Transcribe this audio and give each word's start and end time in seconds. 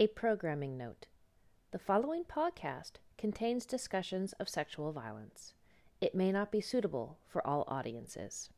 A 0.00 0.06
programming 0.06 0.78
note 0.78 1.06
The 1.72 1.78
following 1.80 2.22
podcast 2.22 3.00
contains 3.16 3.66
discussions 3.66 4.32
of 4.34 4.48
sexual 4.48 4.92
violence. 4.92 5.54
It 6.00 6.14
may 6.14 6.30
not 6.30 6.52
be 6.52 6.60
suitable 6.60 7.18
for 7.26 7.44
all 7.44 7.64
audiences. 7.66 8.48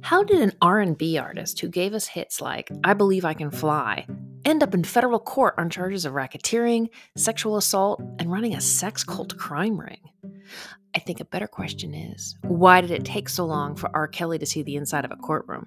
How 0.00 0.22
did 0.22 0.40
an 0.40 0.52
R&B 0.62 1.18
artist 1.18 1.60
who 1.60 1.68
gave 1.68 1.92
us 1.92 2.06
hits 2.06 2.40
like 2.40 2.70
I 2.82 2.94
Believe 2.94 3.26
I 3.26 3.34
Can 3.34 3.50
Fly 3.50 4.06
end 4.46 4.62
up 4.62 4.72
in 4.72 4.84
federal 4.84 5.18
court 5.18 5.54
on 5.58 5.68
charges 5.68 6.06
of 6.06 6.14
racketeering, 6.14 6.88
sexual 7.14 7.58
assault, 7.58 8.00
and 8.18 8.32
running 8.32 8.54
a 8.54 8.62
sex 8.62 9.04
cult 9.04 9.36
crime 9.36 9.78
ring? 9.78 10.00
I 10.94 10.98
think 10.98 11.20
a 11.20 11.24
better 11.24 11.48
question 11.48 11.94
is 11.94 12.36
why 12.42 12.80
did 12.80 12.90
it 12.90 13.04
take 13.04 13.28
so 13.28 13.44
long 13.44 13.76
for 13.76 13.90
R. 13.94 14.08
Kelly 14.08 14.38
to 14.38 14.46
see 14.46 14.62
the 14.62 14.76
inside 14.76 15.04
of 15.04 15.10
a 15.10 15.16
courtroom? 15.16 15.66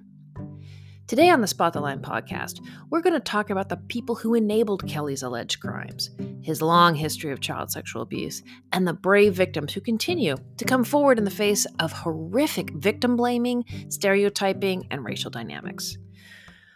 Today 1.08 1.30
on 1.30 1.40
the 1.40 1.48
Spot 1.48 1.72
the 1.72 1.80
Line 1.80 2.02
podcast, 2.02 2.60
we're 2.90 3.02
going 3.02 3.14
to 3.14 3.22
talk 3.22 3.50
about 3.50 3.70
the 3.70 3.78
people 3.78 4.14
who 4.14 4.34
enabled 4.34 4.86
Kelly's 4.90 5.24
alleged 5.24 5.62
crimes, 5.62 6.10
his 6.42 6.62
long 6.62 6.96
history 6.96 7.32
of 7.32 7.40
child 7.40 7.72
sexual 7.72 8.02
abuse, 8.02 8.44
and 8.74 8.86
the 8.86 8.92
brave 8.94 9.34
victims 9.34 9.74
who 9.74 9.80
continue 9.80 10.36
to 10.58 10.66
come 10.66 10.84
forward 10.84 11.18
in 11.18 11.24
the 11.24 11.32
face 11.32 11.66
of 11.80 11.94
horrific 11.94 12.72
victim 12.72 13.16
blaming, 13.16 13.64
stereotyping, 13.88 14.86
and 14.92 15.06
racial 15.06 15.32
dynamics. 15.32 15.98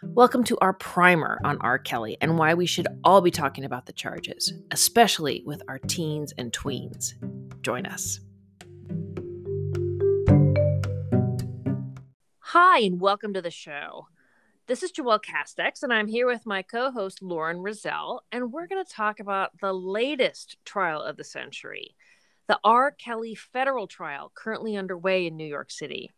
Welcome 0.04 0.42
to 0.44 0.58
our 0.60 0.72
primer 0.72 1.38
on 1.44 1.58
R. 1.60 1.78
Kelly 1.78 2.18
and 2.20 2.36
why 2.36 2.54
we 2.54 2.66
should 2.66 2.88
all 3.04 3.20
be 3.20 3.30
talking 3.30 3.64
about 3.64 3.86
the 3.86 3.92
charges, 3.92 4.52
especially 4.72 5.42
with 5.46 5.62
our 5.68 5.78
teens 5.78 6.34
and 6.36 6.52
tweens. 6.52 7.14
Join 7.62 7.86
us. 7.86 8.18
Hi, 12.40 12.80
and 12.80 13.00
welcome 13.00 13.32
to 13.34 13.40
the 13.40 13.50
show. 13.50 14.08
This 14.66 14.82
is 14.82 14.90
Joelle 14.92 15.20
Casteix, 15.22 15.84
and 15.84 15.92
I'm 15.92 16.08
here 16.08 16.26
with 16.26 16.46
my 16.46 16.62
co 16.62 16.90
host, 16.90 17.22
Lauren 17.22 17.60
Rizal, 17.60 18.24
and 18.32 18.52
we're 18.52 18.66
going 18.66 18.84
to 18.84 18.92
talk 18.92 19.20
about 19.20 19.50
the 19.60 19.72
latest 19.72 20.56
trial 20.64 21.00
of 21.00 21.16
the 21.16 21.24
century 21.24 21.94
the 22.48 22.58
R. 22.64 22.90
Kelly 22.90 23.34
federal 23.34 23.86
trial 23.86 24.32
currently 24.34 24.76
underway 24.76 25.26
in 25.26 25.36
New 25.36 25.46
York 25.46 25.70
City. 25.70 26.10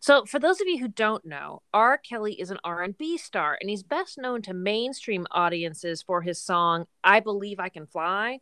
So, 0.00 0.24
for 0.24 0.38
those 0.38 0.60
of 0.60 0.66
you 0.66 0.78
who 0.78 0.88
don't 0.88 1.24
know, 1.24 1.62
R. 1.72 1.98
Kelly 1.98 2.40
is 2.40 2.50
an 2.50 2.58
R&B 2.64 3.18
star, 3.18 3.56
and 3.60 3.70
he's 3.70 3.82
best 3.82 4.18
known 4.18 4.42
to 4.42 4.54
mainstream 4.54 5.26
audiences 5.30 6.02
for 6.02 6.22
his 6.22 6.40
song 6.40 6.86
"I 7.02 7.20
Believe 7.20 7.58
I 7.60 7.68
Can 7.68 7.86
Fly." 7.86 8.40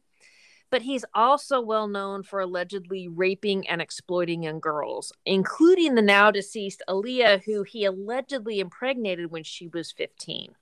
but 0.73 0.81
he's 0.81 1.05
also 1.13 1.61
well 1.61 1.87
known 1.87 2.23
for 2.23 2.41
allegedly 2.41 3.07
raping 3.07 3.69
and 3.69 3.83
exploiting 3.83 4.43
young 4.43 4.59
girls, 4.59 5.13
including 5.27 5.95
the 5.95 6.03
now 6.03 6.31
deceased 6.31 6.83
Aaliyah, 6.89 7.45
who 7.45 7.63
he 7.63 7.85
allegedly 7.85 8.59
impregnated 8.59 9.31
when 9.31 9.45
she 9.45 9.69
was 9.69 9.93
15. 9.93 10.55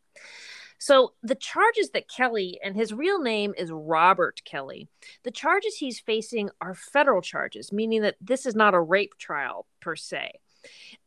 So, 0.79 1.13
the 1.23 1.37
charges 1.37 1.91
that 1.91 2.09
Kelly, 2.09 2.59
and 2.65 2.75
his 2.75 2.93
real 2.93 3.21
name 3.21 3.55
is 3.57 3.71
Robert 3.71 4.41
Kelly, 4.45 4.89
the 5.23 5.31
charges 5.31 5.77
he's 5.77 6.01
facing 6.01 6.51
are 6.61 6.75
federal 6.75 7.23
charges, 7.23 7.71
meaning 7.71 8.03
that 8.03 8.17
this 8.21 8.47
is 8.47 8.57
not 8.57 8.75
a 8.75 8.81
rape 8.81 9.13
trial 9.17 9.67
per 9.81 9.95
se. 9.95 10.41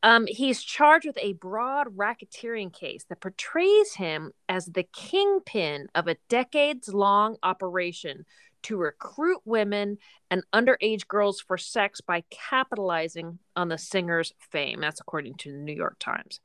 Um, 0.01 0.25
he's 0.27 0.63
charged 0.63 1.05
with 1.05 1.17
a 1.21 1.33
broad 1.33 1.95
racketeering 1.95 2.73
case 2.73 3.05
that 3.09 3.21
portrays 3.21 3.93
him 3.93 4.31
as 4.49 4.65
the 4.65 4.83
kingpin 4.83 5.87
of 5.95 6.07
a 6.07 6.17
decades 6.29 6.93
long 6.93 7.37
operation 7.43 8.25
to 8.63 8.77
recruit 8.77 9.41
women 9.45 9.97
and 10.31 10.43
underage 10.53 11.07
girls 11.07 11.39
for 11.41 11.57
sex 11.57 12.01
by 12.01 12.23
capitalizing 12.29 13.39
on 13.55 13.67
the 13.67 13.77
singer's 13.77 14.33
fame. 14.39 14.79
That's 14.81 15.01
according 15.01 15.35
to 15.35 15.51
the 15.51 15.57
New 15.57 15.73
York 15.73 15.97
Times. 15.99 16.39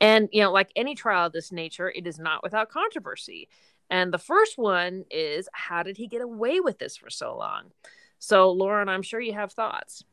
And, 0.00 0.28
you 0.32 0.42
know, 0.42 0.52
like 0.52 0.70
any 0.74 0.94
trial 0.94 1.26
of 1.26 1.32
this 1.32 1.52
nature, 1.52 1.90
it 1.90 2.06
is 2.06 2.18
not 2.18 2.42
without 2.42 2.70
controversy. 2.70 3.48
And 3.90 4.12
the 4.12 4.18
first 4.18 4.56
one 4.56 5.04
is 5.10 5.48
how 5.52 5.82
did 5.82 5.96
he 5.96 6.06
get 6.06 6.22
away 6.22 6.60
with 6.60 6.78
this 6.78 6.96
for 6.96 7.10
so 7.10 7.36
long? 7.36 7.72
So, 8.18 8.52
Lauren, 8.52 8.88
I'm 8.88 9.02
sure 9.02 9.20
you 9.20 9.32
have 9.32 9.52
thoughts. 9.52 10.04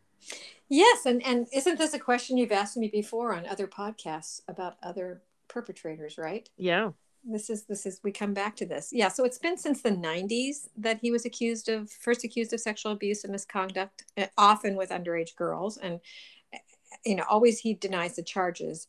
Yes, 0.69 1.05
and 1.05 1.25
and 1.25 1.47
isn't 1.53 1.77
this 1.77 1.93
a 1.93 1.99
question 1.99 2.37
you've 2.37 2.51
asked 2.51 2.77
me 2.77 2.89
before 2.89 3.33
on 3.33 3.45
other 3.45 3.67
podcasts 3.67 4.41
about 4.47 4.75
other 4.83 5.21
perpetrators, 5.47 6.17
right? 6.17 6.49
Yeah. 6.57 6.91
This 7.23 7.49
is 7.49 7.65
this 7.65 7.85
is 7.85 7.99
we 8.03 8.11
come 8.11 8.33
back 8.33 8.55
to 8.57 8.65
this. 8.65 8.89
Yeah 8.91 9.07
so 9.09 9.23
it's 9.23 9.39
been 9.39 9.57
since 9.57 9.81
the 9.81 9.91
90s 9.91 10.67
that 10.77 10.99
he 11.01 11.11
was 11.11 11.25
accused 11.25 11.69
of 11.69 11.89
first 11.89 12.23
accused 12.23 12.53
of 12.53 12.59
sexual 12.59 12.91
abuse 12.91 13.23
and 13.23 13.31
misconduct 13.31 14.05
eh, 14.17 14.27
often 14.37 14.75
with 14.75 14.91
underage 14.91 15.35
girls 15.35 15.77
and 15.77 15.99
you 17.05 17.15
know 17.15 17.23
always 17.29 17.59
he 17.59 17.73
denies 17.73 18.15
the 18.15 18.23
charges. 18.23 18.87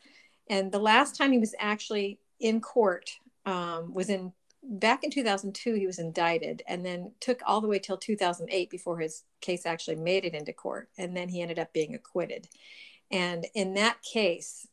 And 0.50 0.72
the 0.72 0.78
last 0.78 1.16
time 1.16 1.32
he 1.32 1.38
was 1.38 1.54
actually 1.58 2.18
in 2.40 2.60
court 2.60 3.10
um, 3.44 3.92
was 3.92 4.08
in 4.08 4.32
back 4.70 5.02
in 5.02 5.10
2002 5.10 5.74
he 5.74 5.86
was 5.86 5.98
indicted 5.98 6.62
and 6.68 6.84
then 6.84 7.10
took 7.20 7.40
all 7.46 7.60
the 7.60 7.68
way 7.68 7.78
till 7.78 7.96
2008 7.96 8.68
before 8.68 8.98
his 8.98 9.24
case 9.40 9.64
actually 9.64 9.96
made 9.96 10.24
it 10.24 10.34
into 10.34 10.52
court 10.52 10.90
and 10.98 11.16
then 11.16 11.28
he 11.28 11.40
ended 11.40 11.58
up 11.58 11.72
being 11.72 11.94
acquitted 11.94 12.46
and 13.10 13.46
in 13.54 13.74
that 13.74 13.96
case 14.02 14.66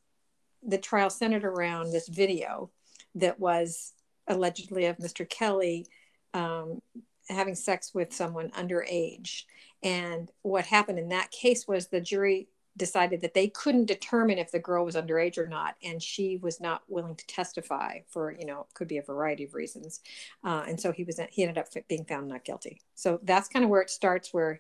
the 0.67 0.77
trial 0.77 1.09
centered 1.09 1.45
around 1.45 1.91
this 1.91 2.07
video 2.07 2.69
that 3.13 3.39
was 3.39 3.93
allegedly 4.27 4.85
of 4.85 4.97
Mr. 4.97 5.27
Kelly 5.27 5.87
um, 6.33 6.81
having 7.29 7.55
sex 7.55 7.93
with 7.93 8.13
someone 8.13 8.49
underage. 8.51 9.43
And 9.83 10.29
what 10.41 10.65
happened 10.65 10.99
in 10.99 11.09
that 11.09 11.31
case 11.31 11.67
was 11.67 11.87
the 11.87 12.01
jury 12.01 12.47
decided 12.77 13.21
that 13.21 13.33
they 13.33 13.47
couldn't 13.47 13.85
determine 13.85 14.37
if 14.37 14.51
the 14.51 14.59
girl 14.59 14.83
was 14.83 14.95
underage 14.95 15.37
or 15.37 15.47
not 15.47 15.75
and 15.83 16.01
she 16.01 16.37
was 16.37 16.59
not 16.59 16.83
willing 16.87 17.15
to 17.15 17.25
testify 17.27 17.99
for 18.09 18.35
you 18.37 18.45
know 18.45 18.65
could 18.73 18.87
be 18.87 18.97
a 18.97 19.01
variety 19.01 19.45
of 19.45 19.53
reasons 19.53 20.01
uh, 20.43 20.63
and 20.67 20.79
so 20.79 20.91
he 20.91 21.03
was 21.03 21.19
he 21.29 21.43
ended 21.43 21.57
up 21.57 21.67
being 21.87 22.05
found 22.05 22.27
not 22.27 22.43
guilty 22.43 22.81
so 22.93 23.19
that's 23.23 23.47
kind 23.47 23.63
of 23.63 23.71
where 23.71 23.81
it 23.81 23.89
starts 23.89 24.33
where 24.33 24.59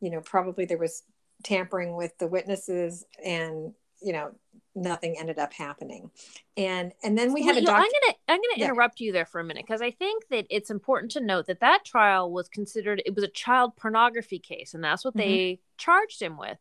you 0.00 0.10
know 0.10 0.20
probably 0.20 0.64
there 0.64 0.78
was 0.78 1.02
tampering 1.42 1.96
with 1.96 2.16
the 2.18 2.26
witnesses 2.26 3.04
and 3.24 3.72
you 4.02 4.12
know 4.12 4.30
nothing 4.76 5.16
ended 5.18 5.38
up 5.38 5.52
happening 5.52 6.10
and 6.56 6.92
and 7.02 7.16
then 7.16 7.32
we 7.32 7.42
had 7.42 7.54
well, 7.54 7.62
a 7.62 7.66
doc- 7.66 7.76
i'm 7.76 7.82
gonna 7.82 8.18
i'm 8.28 8.36
gonna 8.36 8.46
yeah. 8.56 8.66
interrupt 8.66 9.00
you 9.00 9.12
there 9.12 9.24
for 9.24 9.40
a 9.40 9.44
minute 9.44 9.64
because 9.64 9.80
i 9.80 9.90
think 9.90 10.24
that 10.28 10.46
it's 10.50 10.70
important 10.70 11.12
to 11.12 11.20
note 11.20 11.46
that 11.46 11.60
that 11.60 11.84
trial 11.84 12.30
was 12.30 12.48
considered 12.48 13.00
it 13.06 13.14
was 13.14 13.24
a 13.24 13.28
child 13.28 13.74
pornography 13.76 14.38
case 14.38 14.74
and 14.74 14.82
that's 14.82 15.04
what 15.04 15.16
mm-hmm. 15.16 15.28
they 15.28 15.60
charged 15.78 16.20
him 16.20 16.36
with 16.36 16.58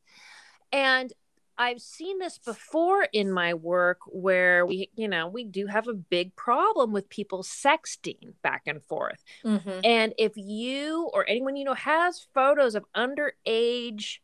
and 0.74 1.14
I've 1.58 1.82
seen 1.82 2.18
this 2.18 2.40
before 2.40 3.08
in 3.14 3.32
my 3.32 3.54
work 3.54 4.00
where 4.08 4.66
we, 4.66 4.90
you 4.96 5.08
know, 5.08 5.28
we 5.28 5.44
do 5.44 5.68
have 5.68 5.88
a 5.88 5.94
big 5.94 6.36
problem 6.36 6.92
with 6.92 7.10
people 7.10 7.44
sexting 7.44 8.34
back 8.42 8.64
and 8.66 8.82
forth. 8.84 9.24
Mm-hmm. 9.46 9.80
And 9.84 10.14
if 10.18 10.34
you 10.36 11.10
or 11.14 11.30
anyone 11.30 11.56
you 11.56 11.64
know 11.64 11.76
has 11.76 12.26
photos 12.34 12.74
of 12.74 12.86
underage 12.96 14.18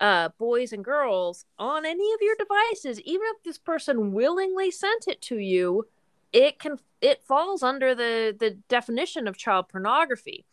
uh, 0.00 0.30
boys 0.38 0.72
and 0.72 0.84
girls 0.84 1.44
on 1.58 1.86
any 1.86 2.12
of 2.12 2.20
your 2.20 2.34
devices, 2.36 3.00
even 3.02 3.26
if 3.36 3.44
this 3.44 3.58
person 3.58 4.12
willingly 4.12 4.72
sent 4.72 5.06
it 5.06 5.22
to 5.22 5.38
you, 5.38 5.86
it 6.32 6.58
can 6.58 6.78
it 7.00 7.22
falls 7.22 7.62
under 7.62 7.94
the 7.94 8.36
the 8.38 8.50
definition 8.68 9.28
of 9.28 9.36
child 9.36 9.68
pornography. 9.68 10.44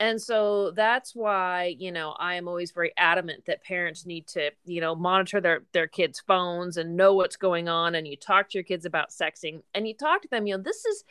And 0.00 0.20
so 0.20 0.70
that's 0.70 1.14
why, 1.14 1.76
you 1.78 1.92
know, 1.92 2.16
I 2.18 2.34
am 2.36 2.48
always 2.48 2.72
very 2.72 2.92
adamant 2.96 3.44
that 3.46 3.62
parents 3.62 4.06
need 4.06 4.26
to, 4.28 4.50
you 4.64 4.80
know, 4.80 4.94
monitor 4.94 5.40
their 5.40 5.62
their 5.72 5.86
kids' 5.86 6.20
phones 6.26 6.78
and 6.78 6.96
know 6.96 7.14
what's 7.14 7.36
going 7.36 7.68
on 7.68 7.94
and 7.94 8.08
you 8.08 8.16
talk 8.16 8.48
to 8.48 8.58
your 8.58 8.64
kids 8.64 8.86
about 8.86 9.10
sexing 9.10 9.62
and 9.74 9.86
you 9.86 9.94
talk 9.94 10.22
to 10.22 10.28
them, 10.28 10.46
you 10.46 10.56
know, 10.56 10.62
this 10.62 10.84
is 10.86 11.04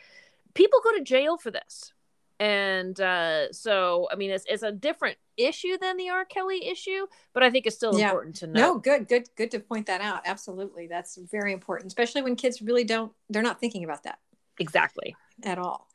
people 0.54 0.80
go 0.82 0.96
to 0.98 1.04
jail 1.04 1.38
for 1.38 1.52
this 1.52 1.92
and 2.40 2.98
uh, 3.00 3.52
so 3.52 4.08
I 4.10 4.16
mean 4.16 4.30
it's, 4.30 4.46
it's 4.48 4.62
a 4.62 4.72
different 4.72 5.18
issue 5.36 5.76
than 5.78 5.96
the 5.98 6.08
R. 6.08 6.24
Kelly 6.24 6.66
issue, 6.66 7.06
but 7.34 7.42
I 7.42 7.50
think 7.50 7.66
it's 7.66 7.76
still 7.76 7.96
yeah. 7.96 8.08
important 8.08 8.36
to 8.36 8.46
know. 8.46 8.60
No, 8.60 8.78
good, 8.78 9.08
good, 9.08 9.28
good 9.36 9.50
to 9.52 9.60
point 9.60 9.86
that 9.86 10.00
out. 10.00 10.22
Absolutely, 10.24 10.86
that's 10.86 11.16
very 11.30 11.52
important, 11.52 11.88
especially 11.88 12.22
when 12.22 12.34
kids 12.34 12.62
really 12.62 12.84
don't 12.84 13.12
they're 13.28 13.42
not 13.42 13.60
thinking 13.60 13.84
about 13.84 14.02
that 14.04 14.18
exactly 14.58 15.14
at 15.44 15.58
all. 15.58 15.86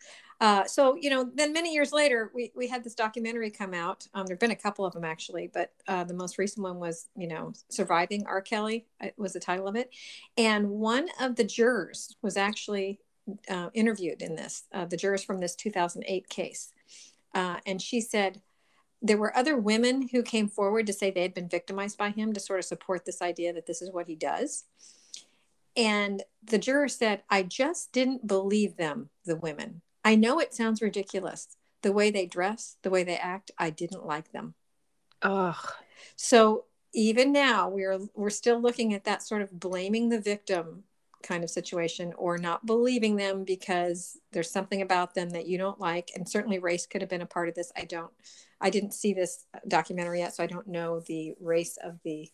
Uh, 0.41 0.65
so 0.65 0.95
you 0.99 1.09
know, 1.09 1.29
then 1.33 1.53
many 1.53 1.73
years 1.73 1.93
later, 1.93 2.31
we 2.33 2.51
we 2.55 2.67
had 2.67 2.83
this 2.83 2.95
documentary 2.95 3.49
come 3.49 3.73
out. 3.73 4.07
Um, 4.13 4.25
there've 4.25 4.39
been 4.39 4.51
a 4.51 4.55
couple 4.55 4.85
of 4.85 4.93
them 4.93 5.05
actually, 5.05 5.49
but 5.53 5.71
uh, 5.87 6.03
the 6.03 6.13
most 6.13 6.37
recent 6.37 6.63
one 6.63 6.77
was 6.77 7.07
you 7.15 7.27
know, 7.27 7.53
surviving 7.69 8.25
R. 8.25 8.41
Kelly 8.41 8.85
uh, 9.01 9.07
was 9.17 9.33
the 9.33 9.39
title 9.39 9.67
of 9.67 9.75
it, 9.75 9.89
and 10.37 10.69
one 10.69 11.07
of 11.19 11.35
the 11.35 11.43
jurors 11.43 12.15
was 12.21 12.35
actually 12.37 12.99
uh, 13.49 13.69
interviewed 13.73 14.21
in 14.21 14.35
this, 14.35 14.63
uh, 14.73 14.85
the 14.85 14.97
jurors 14.97 15.23
from 15.23 15.39
this 15.39 15.55
2008 15.55 16.29
case. 16.29 16.71
Uh, 17.33 17.57
and 17.65 17.81
she 17.81 17.99
said 18.01 18.41
there 19.01 19.17
were 19.17 19.35
other 19.35 19.57
women 19.57 20.09
who 20.11 20.23
came 20.23 20.47
forward 20.47 20.87
to 20.87 20.93
say 20.93 21.11
they 21.11 21.21
had 21.21 21.33
been 21.33 21.49
victimized 21.49 21.97
by 21.97 22.09
him 22.09 22.33
to 22.33 22.39
sort 22.39 22.59
of 22.59 22.65
support 22.65 23.05
this 23.05 23.21
idea 23.21 23.53
that 23.53 23.67
this 23.67 23.81
is 23.81 23.91
what 23.91 24.07
he 24.07 24.15
does. 24.15 24.65
And 25.75 26.23
the 26.43 26.57
juror 26.57 26.87
said, 26.87 27.23
I 27.29 27.43
just 27.43 27.91
didn't 27.91 28.25
believe 28.25 28.77
them, 28.77 29.09
the 29.25 29.35
women. 29.35 29.81
I 30.05 30.15
know 30.15 30.39
it 30.39 30.53
sounds 30.53 30.81
ridiculous. 30.81 31.57
The 31.81 31.91
way 31.91 32.11
they 32.11 32.27
dress, 32.27 32.77
the 32.83 32.89
way 32.89 33.03
they 33.03 33.17
act, 33.17 33.51
I 33.57 33.71
didn't 33.71 34.05
like 34.05 34.31
them. 34.31 34.53
Ugh. 35.21 35.71
So 36.15 36.65
even 36.93 37.33
now 37.33 37.67
we're 37.67 37.99
we're 38.15 38.29
still 38.29 38.61
looking 38.61 38.93
at 38.93 39.03
that 39.03 39.21
sort 39.23 39.41
of 39.41 39.59
blaming 39.59 40.09
the 40.09 40.21
victim 40.21 40.83
kind 41.23 41.43
of 41.43 41.49
situation 41.49 42.13
or 42.17 42.37
not 42.37 42.65
believing 42.65 43.15
them 43.15 43.43
because 43.43 44.17
there's 44.31 44.51
something 44.51 44.81
about 44.81 45.15
them 45.15 45.31
that 45.31 45.47
you 45.47 45.57
don't 45.57 45.79
like 45.79 46.11
and 46.15 46.29
certainly 46.29 46.59
race 46.59 46.85
could 46.85 47.01
have 47.01 47.09
been 47.09 47.23
a 47.23 47.25
part 47.25 47.49
of 47.49 47.55
this 47.55 47.71
i 47.75 47.83
don't 47.83 48.11
i 48.61 48.69
didn't 48.69 48.93
see 48.93 49.11
this 49.11 49.45
documentary 49.67 50.19
yet 50.19 50.35
so 50.35 50.43
i 50.43 50.47
don't 50.47 50.67
know 50.67 50.99
the 50.99 51.33
race 51.41 51.77
of 51.83 51.99
the 52.03 52.29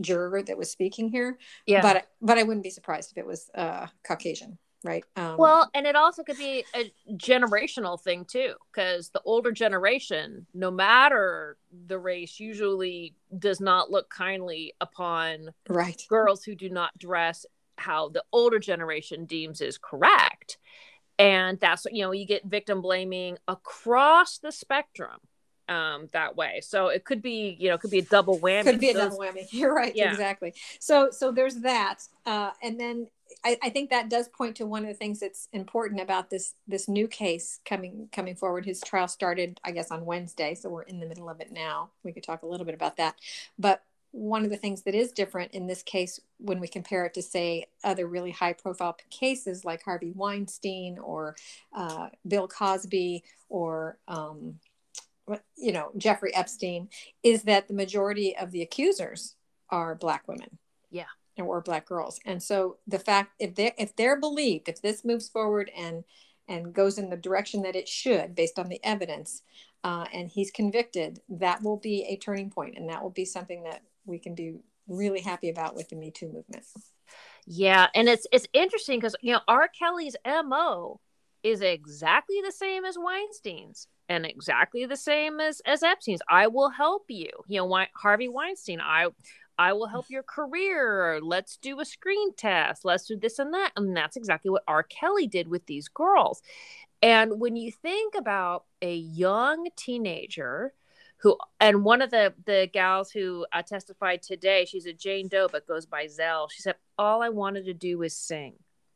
juror 0.00 0.40
that 0.40 0.56
was 0.56 0.70
speaking 0.70 1.08
here 1.08 1.36
yeah 1.66 1.82
but 1.82 2.06
but 2.22 2.38
i 2.38 2.44
wouldn't 2.44 2.62
be 2.62 2.70
surprised 2.70 3.10
if 3.10 3.18
it 3.18 3.26
was 3.26 3.50
uh 3.56 3.88
caucasian 4.06 4.56
right? 4.84 5.04
Um, 5.16 5.36
well 5.36 5.70
and 5.74 5.86
it 5.86 5.96
also 5.96 6.22
could 6.22 6.38
be 6.38 6.64
a 6.74 6.92
generational 7.12 8.00
thing 8.00 8.24
too 8.24 8.54
because 8.72 9.10
the 9.10 9.20
older 9.24 9.52
generation 9.52 10.46
no 10.54 10.70
matter 10.70 11.56
the 11.86 11.98
race 11.98 12.38
usually 12.38 13.14
does 13.38 13.60
not 13.60 13.90
look 13.90 14.08
kindly 14.08 14.74
upon 14.80 15.50
right. 15.68 16.02
girls 16.08 16.44
who 16.44 16.54
do 16.54 16.68
not 16.68 16.96
dress 16.98 17.44
how 17.78 18.08
the 18.08 18.24
older 18.32 18.58
generation 18.58 19.24
deems 19.24 19.60
is 19.60 19.78
correct. 19.78 20.58
And 21.18 21.58
that's 21.58 21.86
you 21.90 22.02
know 22.02 22.12
you 22.12 22.26
get 22.26 22.44
victim 22.44 22.80
blaming 22.80 23.38
across 23.48 24.38
the 24.38 24.52
spectrum 24.52 25.18
um 25.68 26.08
that 26.12 26.36
way. 26.36 26.60
So 26.62 26.88
it 26.88 27.04
could 27.04 27.22
be 27.22 27.56
you 27.58 27.68
know 27.68 27.74
it 27.74 27.80
could 27.80 27.90
be 27.90 27.98
a 27.98 28.02
double 28.02 28.38
whammy 28.38 28.64
could 28.64 28.80
be 28.80 28.90
a 28.90 28.94
double 28.94 29.18
whammy. 29.18 29.46
You're 29.50 29.74
right 29.74 29.94
yeah. 29.96 30.10
exactly. 30.10 30.54
So 30.78 31.10
so 31.10 31.32
there's 31.32 31.56
that 31.56 32.02
uh 32.24 32.50
and 32.62 32.78
then 32.78 33.08
I, 33.44 33.58
I, 33.62 33.70
think 33.70 33.90
that 33.90 34.10
does 34.10 34.28
point 34.28 34.56
to 34.56 34.66
one 34.66 34.82
of 34.82 34.88
the 34.88 34.94
things 34.94 35.20
that's 35.20 35.48
important 35.52 36.00
about 36.00 36.30
this 36.30 36.54
this 36.66 36.88
new 36.88 37.06
case 37.06 37.60
coming 37.64 38.08
coming 38.12 38.34
forward. 38.34 38.64
His 38.64 38.80
trial 38.80 39.08
started, 39.08 39.60
I 39.64 39.70
guess, 39.70 39.90
on 39.90 40.04
Wednesday, 40.04 40.54
so 40.54 40.68
we're 40.68 40.82
in 40.82 41.00
the 41.00 41.06
middle 41.06 41.28
of 41.28 41.40
it 41.40 41.52
now. 41.52 41.90
We 42.02 42.12
could 42.12 42.24
talk 42.24 42.42
a 42.42 42.46
little 42.46 42.66
bit 42.66 42.74
about 42.74 42.96
that. 42.96 43.16
But 43.58 43.82
one 44.10 44.44
of 44.44 44.50
the 44.50 44.56
things 44.56 44.82
that 44.82 44.94
is 44.94 45.12
different 45.12 45.52
in 45.52 45.66
this 45.66 45.82
case, 45.82 46.18
when 46.38 46.60
we 46.60 46.66
compare 46.66 47.04
it 47.04 47.14
to, 47.14 47.22
say, 47.22 47.66
other 47.84 48.06
really 48.06 48.30
high 48.30 48.54
profile 48.54 48.96
cases 49.10 49.64
like 49.64 49.82
Harvey 49.82 50.12
Weinstein 50.14 50.98
or 50.98 51.36
uh, 51.74 52.08
Bill 52.26 52.48
Cosby 52.48 53.22
or 53.48 53.98
um, 54.08 54.58
you 55.56 55.72
know 55.72 55.92
Jeffrey 55.96 56.34
Epstein, 56.34 56.88
is 57.22 57.44
that 57.44 57.68
the 57.68 57.74
majority 57.74 58.36
of 58.36 58.50
the 58.50 58.62
accusers 58.62 59.36
are 59.70 59.94
black 59.94 60.26
women. 60.26 60.58
Yeah 60.90 61.04
or 61.46 61.60
black 61.60 61.86
girls. 61.86 62.20
And 62.24 62.42
so 62.42 62.78
the 62.86 62.98
fact 62.98 63.32
if 63.38 63.54
they 63.54 63.72
if 63.78 63.94
they're 63.96 64.18
believed 64.18 64.68
if 64.68 64.82
this 64.82 65.04
moves 65.04 65.28
forward 65.28 65.70
and 65.76 66.04
and 66.48 66.72
goes 66.72 66.98
in 66.98 67.10
the 67.10 67.16
direction 67.16 67.62
that 67.62 67.76
it 67.76 67.88
should 67.88 68.34
based 68.34 68.58
on 68.58 68.68
the 68.68 68.80
evidence 68.82 69.42
uh, 69.84 70.06
and 70.12 70.30
he's 70.30 70.50
convicted 70.50 71.20
that 71.28 71.62
will 71.62 71.76
be 71.76 72.04
a 72.08 72.16
turning 72.16 72.50
point 72.50 72.76
and 72.76 72.88
that 72.88 73.02
will 73.02 73.10
be 73.10 73.24
something 73.24 73.62
that 73.64 73.82
we 74.06 74.18
can 74.18 74.34
be 74.34 74.56
really 74.88 75.20
happy 75.20 75.50
about 75.50 75.76
with 75.76 75.88
the 75.90 75.96
me 75.96 76.10
too 76.10 76.26
movement. 76.26 76.64
Yeah 77.46 77.88
and 77.94 78.08
it's 78.08 78.26
it's 78.32 78.46
interesting 78.52 78.98
because 78.98 79.16
you 79.20 79.32
know 79.32 79.40
r. 79.46 79.68
Kelly's 79.68 80.16
mo 80.26 81.00
is 81.42 81.60
exactly 81.60 82.40
the 82.44 82.52
same 82.52 82.84
as 82.84 82.96
weinstein's 82.98 83.86
and 84.08 84.26
exactly 84.26 84.86
the 84.86 84.96
same 84.96 85.40
as 85.40 85.60
as 85.66 85.82
epstein's. 85.82 86.20
I 86.28 86.46
will 86.48 86.70
help 86.70 87.04
you. 87.08 87.30
You 87.46 87.60
know 87.60 87.86
harvey 87.94 88.28
weinstein 88.28 88.80
i 88.80 89.06
I 89.58 89.72
will 89.72 89.88
help 89.88 90.08
your 90.08 90.22
career. 90.22 91.20
Let's 91.22 91.56
do 91.56 91.80
a 91.80 91.84
screen 91.84 92.34
test. 92.34 92.84
Let's 92.84 93.06
do 93.06 93.16
this 93.16 93.38
and 93.38 93.52
that. 93.54 93.72
And 93.76 93.96
that's 93.96 94.16
exactly 94.16 94.50
what 94.50 94.62
R. 94.68 94.84
Kelly 94.84 95.26
did 95.26 95.48
with 95.48 95.66
these 95.66 95.88
girls. 95.88 96.42
And 97.02 97.40
when 97.40 97.56
you 97.56 97.72
think 97.72 98.14
about 98.14 98.64
a 98.82 98.94
young 98.94 99.68
teenager 99.76 100.72
who, 101.18 101.36
and 101.58 101.84
one 101.84 102.02
of 102.02 102.10
the 102.10 102.32
the 102.44 102.68
gals 102.72 103.10
who 103.10 103.46
uh, 103.52 103.62
testified 103.62 104.22
today, 104.22 104.64
she's 104.64 104.86
a 104.86 104.92
Jane 104.92 105.28
Doe 105.28 105.48
but 105.50 105.66
goes 105.66 105.86
by 105.86 106.06
Zell. 106.06 106.48
She 106.48 106.62
said, 106.62 106.76
"All 106.96 107.22
I 107.22 107.28
wanted 107.28 107.64
to 107.66 107.74
do 107.74 107.98
was 107.98 108.14
sing," 108.14 108.54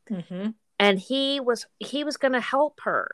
mm-hmm. 0.08 0.50
and 0.78 0.98
he 1.00 1.40
was 1.40 1.66
he 1.80 2.04
was 2.04 2.16
going 2.16 2.32
to 2.32 2.40
help 2.40 2.80
her 2.84 3.10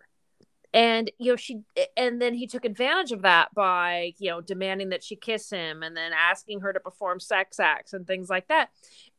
and 0.74 1.10
you 1.18 1.32
know 1.32 1.36
she 1.36 1.62
and 1.96 2.20
then 2.20 2.34
he 2.34 2.46
took 2.46 2.64
advantage 2.64 3.12
of 3.12 3.22
that 3.22 3.54
by 3.54 4.12
you 4.18 4.30
know 4.30 4.40
demanding 4.40 4.90
that 4.90 5.02
she 5.02 5.16
kiss 5.16 5.48
him 5.50 5.82
and 5.82 5.96
then 5.96 6.12
asking 6.12 6.60
her 6.60 6.72
to 6.72 6.80
perform 6.80 7.20
sex 7.20 7.58
acts 7.58 7.92
and 7.92 8.06
things 8.06 8.28
like 8.28 8.48
that. 8.48 8.70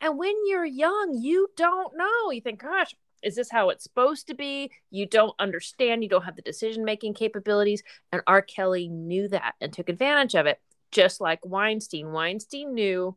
And 0.01 0.17
when 0.17 0.35
you're 0.47 0.65
young 0.65 1.17
you 1.19 1.49
don't 1.55 1.97
know. 1.97 2.31
You 2.31 2.41
think 2.41 2.61
gosh 2.61 2.93
is 3.21 3.35
this 3.35 3.51
how 3.51 3.69
it's 3.69 3.83
supposed 3.83 4.27
to 4.27 4.33
be? 4.33 4.71
You 4.91 5.05
don't 5.05 5.35
understand. 5.39 6.03
You 6.03 6.09
don't 6.09 6.23
have 6.23 6.35
the 6.35 6.41
decision 6.41 6.85
making 6.85 7.15
capabilities. 7.15 7.83
And 8.11 8.21
r. 8.27 8.41
Kelly 8.41 8.87
knew 8.87 9.27
that 9.29 9.55
and 9.59 9.73
took 9.73 9.89
advantage 9.89 10.35
of 10.35 10.45
it 10.45 10.59
just 10.91 11.21
like 11.21 11.39
weinstein. 11.45 12.11
Weinstein 12.11 12.73
knew 12.73 13.15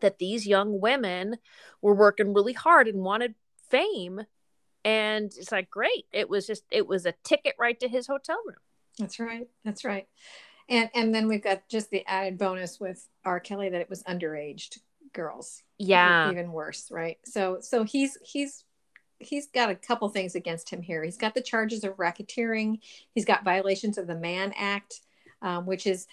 that 0.00 0.18
these 0.18 0.46
young 0.46 0.80
women 0.80 1.36
were 1.80 1.94
working 1.94 2.34
really 2.34 2.52
hard 2.52 2.88
and 2.88 3.02
wanted 3.02 3.34
fame 3.70 4.22
and 4.84 5.26
it's 5.26 5.52
like 5.52 5.70
great. 5.70 6.06
It 6.12 6.28
was 6.28 6.46
just 6.46 6.64
it 6.70 6.86
was 6.86 7.06
a 7.06 7.14
ticket 7.24 7.54
right 7.58 7.78
to 7.80 7.88
his 7.88 8.06
hotel 8.06 8.38
room. 8.46 8.56
That's 8.98 9.18
right. 9.18 9.48
That's 9.64 9.84
right. 9.84 10.06
And 10.68 10.90
and 10.94 11.14
then 11.14 11.28
we've 11.28 11.42
got 11.42 11.68
just 11.68 11.90
the 11.90 12.06
added 12.06 12.38
bonus 12.38 12.78
with 12.78 13.06
r. 13.24 13.40
Kelly 13.40 13.68
that 13.70 13.80
it 13.80 13.90
was 13.90 14.02
underaged 14.04 14.78
girls. 15.12 15.62
Yeah. 15.78 16.30
Even 16.30 16.52
worse 16.52 16.88
right? 16.90 17.18
So 17.24 17.58
so 17.60 17.84
he's 17.84 18.18
he's 18.22 18.64
he's 19.18 19.46
got 19.46 19.70
a 19.70 19.74
couple 19.74 20.08
things 20.08 20.34
against 20.34 20.68
him 20.70 20.82
here. 20.82 21.02
He's 21.02 21.16
got 21.16 21.34
the 21.34 21.40
charges 21.40 21.84
of 21.84 21.96
racketeering. 21.96 22.80
He's 23.14 23.24
got 23.24 23.44
violations 23.44 23.98
of 23.98 24.06
the 24.06 24.16
mann 24.16 24.52
act 24.56 25.00
um, 25.44 25.66
which 25.66 25.86
is 25.86 26.08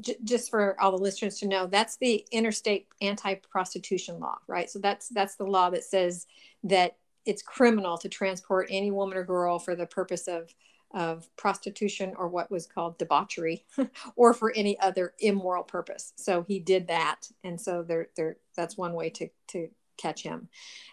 j- 0.00 0.16
just 0.24 0.48
for 0.48 0.80
all 0.80 0.92
the 0.92 1.02
listeners 1.02 1.38
to 1.40 1.48
know 1.48 1.66
that's 1.66 1.96
the 1.96 2.24
interstate 2.30 2.86
anti-prostitution 3.02 4.18
law 4.18 4.38
right? 4.46 4.70
So 4.70 4.78
that's 4.78 5.08
that's 5.08 5.36
the 5.36 5.44
law 5.44 5.68
that 5.70 5.84
says 5.84 6.26
that 6.64 6.96
it's 7.26 7.42
criminal 7.42 7.98
to 7.98 8.08
transport 8.08 8.68
any 8.70 8.90
woman 8.90 9.18
or 9.18 9.24
girl 9.24 9.58
for 9.58 9.74
the 9.74 9.86
purpose 9.86 10.28
of 10.28 10.54
of 10.92 11.28
prostitution 11.36 12.14
or 12.16 12.28
what 12.28 12.50
was 12.50 12.66
called 12.66 12.96
debauchery 12.96 13.64
or 14.16 14.32
for 14.32 14.52
any 14.54 14.78
other 14.80 15.14
immoral 15.18 15.64
purpose. 15.64 16.12
So 16.16 16.42
he 16.42 16.60
did 16.60 16.86
that. 16.88 17.28
And 17.44 17.60
so 17.60 17.82
there 17.82 18.08
there 18.16 18.36
that's 18.56 18.76
one 18.76 18.92
way 18.92 19.10
to 19.10 19.28
to 19.48 19.68
catch 19.98 20.22
him. 20.22 20.48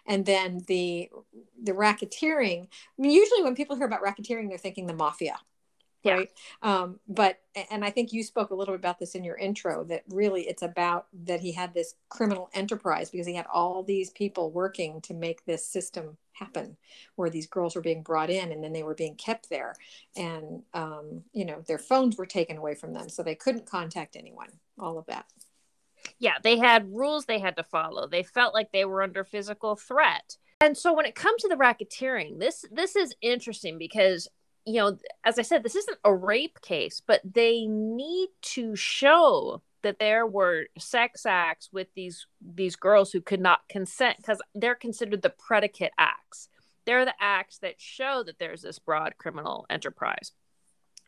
And 0.06 0.26
then 0.26 0.62
the 0.66 1.10
the 1.62 1.72
racketeering 1.72 2.64
I 2.64 3.02
mean, 3.02 3.12
usually 3.12 3.42
when 3.42 3.54
people 3.54 3.76
hear 3.76 3.86
about 3.86 4.02
racketeering 4.02 4.48
they're 4.48 4.58
thinking 4.58 4.86
the 4.86 4.94
mafia 4.94 5.38
yeah. 6.04 6.14
right? 6.14 6.30
Um, 6.62 7.00
but 7.08 7.40
and 7.70 7.84
i 7.84 7.90
think 7.90 8.12
you 8.12 8.22
spoke 8.22 8.50
a 8.50 8.54
little 8.54 8.74
bit 8.74 8.80
about 8.80 8.98
this 8.98 9.14
in 9.14 9.24
your 9.24 9.36
intro 9.36 9.84
that 9.84 10.02
really 10.08 10.42
it's 10.42 10.62
about 10.62 11.06
that 11.24 11.40
he 11.40 11.52
had 11.52 11.72
this 11.72 11.94
criminal 12.08 12.50
enterprise 12.52 13.10
because 13.10 13.26
he 13.26 13.34
had 13.34 13.46
all 13.52 13.82
these 13.82 14.10
people 14.10 14.50
working 14.50 15.00
to 15.02 15.14
make 15.14 15.44
this 15.44 15.66
system 15.66 16.16
happen 16.34 16.76
where 17.16 17.30
these 17.30 17.46
girls 17.46 17.74
were 17.74 17.80
being 17.80 18.02
brought 18.02 18.30
in 18.30 18.52
and 18.52 18.62
then 18.62 18.72
they 18.72 18.82
were 18.82 18.94
being 18.94 19.14
kept 19.14 19.48
there. 19.48 19.74
And 20.16 20.62
um, 20.74 21.22
you 21.32 21.44
know 21.44 21.62
their 21.66 21.78
phones 21.78 22.16
were 22.16 22.26
taken 22.26 22.56
away 22.56 22.74
from 22.74 22.92
them 22.92 23.08
so 23.08 23.22
they 23.22 23.34
couldn't 23.34 23.66
contact 23.66 24.16
anyone 24.16 24.50
all 24.78 24.98
of 24.98 25.06
that. 25.06 25.26
Yeah 26.18 26.34
they 26.42 26.58
had 26.58 26.92
rules 26.92 27.24
they 27.24 27.38
had 27.38 27.56
to 27.56 27.64
follow. 27.64 28.06
They 28.06 28.22
felt 28.22 28.54
like 28.54 28.72
they 28.72 28.84
were 28.84 29.02
under 29.02 29.24
physical 29.24 29.76
threat. 29.76 30.36
And 30.60 30.76
so 30.76 30.92
when 30.94 31.06
it 31.06 31.14
comes 31.14 31.42
to 31.42 31.48
the 31.48 31.56
racketeering 31.56 32.38
this 32.38 32.64
this 32.70 32.96
is 32.96 33.14
interesting 33.22 33.78
because 33.78 34.28
you 34.66 34.74
know, 34.74 34.98
as 35.24 35.38
I 35.38 35.42
said, 35.42 35.62
this 35.62 35.76
isn't 35.76 35.98
a 36.04 36.14
rape 36.14 36.60
case, 36.62 37.02
but 37.06 37.20
they 37.24 37.66
need 37.66 38.28
to 38.42 38.74
show 38.76 39.62
that 39.82 39.98
there 39.98 40.26
were 40.26 40.64
sex 40.78 41.26
acts 41.26 41.68
with 41.70 41.88
these 41.94 42.26
these 42.40 42.74
girls 42.74 43.12
who 43.12 43.20
could 43.20 43.40
not 43.40 43.68
consent 43.68 44.16
because 44.16 44.40
they're 44.54 44.74
considered 44.74 45.20
the 45.22 45.30
predicate 45.30 45.92
acts. 45.98 46.48
They're 46.86 47.04
the 47.04 47.14
acts 47.20 47.58
that 47.58 47.80
show 47.80 48.22
that 48.24 48.38
there's 48.38 48.62
this 48.62 48.78
broad 48.78 49.14
criminal 49.18 49.66
enterprise. 49.68 50.32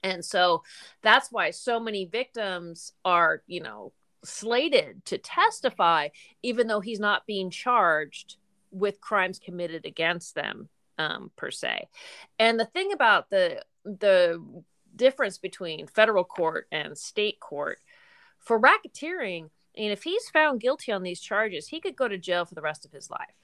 And 0.02 0.24
so 0.24 0.62
that's 1.02 1.32
why 1.32 1.50
so 1.50 1.80
many 1.80 2.04
victims 2.04 2.92
are, 3.04 3.42
you 3.46 3.60
know, 3.60 3.92
slated 4.24 5.04
to 5.06 5.18
testify, 5.18 6.08
even 6.42 6.66
though 6.66 6.80
he's 6.80 7.00
not 7.00 7.26
being 7.26 7.50
charged 7.50 8.36
with 8.70 9.00
crimes 9.00 9.38
committed 9.38 9.86
against 9.86 10.34
them 10.34 10.68
um, 10.98 11.30
per 11.36 11.50
se. 11.50 11.88
And 12.38 12.58
the 12.58 12.64
thing 12.64 12.92
about 12.92 13.30
the 13.30 13.62
the 13.84 14.42
difference 14.94 15.38
between 15.38 15.86
federal 15.86 16.24
court 16.24 16.66
and 16.72 16.96
state 16.96 17.38
court 17.40 17.80
for 18.38 18.60
racketeering, 18.60 19.50
and 19.76 19.92
if 19.92 20.04
he's 20.04 20.28
found 20.28 20.60
guilty 20.60 20.92
on 20.92 21.02
these 21.02 21.20
charges, 21.20 21.68
he 21.68 21.80
could 21.80 21.96
go 21.96 22.08
to 22.08 22.18
jail 22.18 22.44
for 22.44 22.54
the 22.54 22.62
rest 22.62 22.84
of 22.84 22.92
his 22.92 23.10
life. 23.10 23.34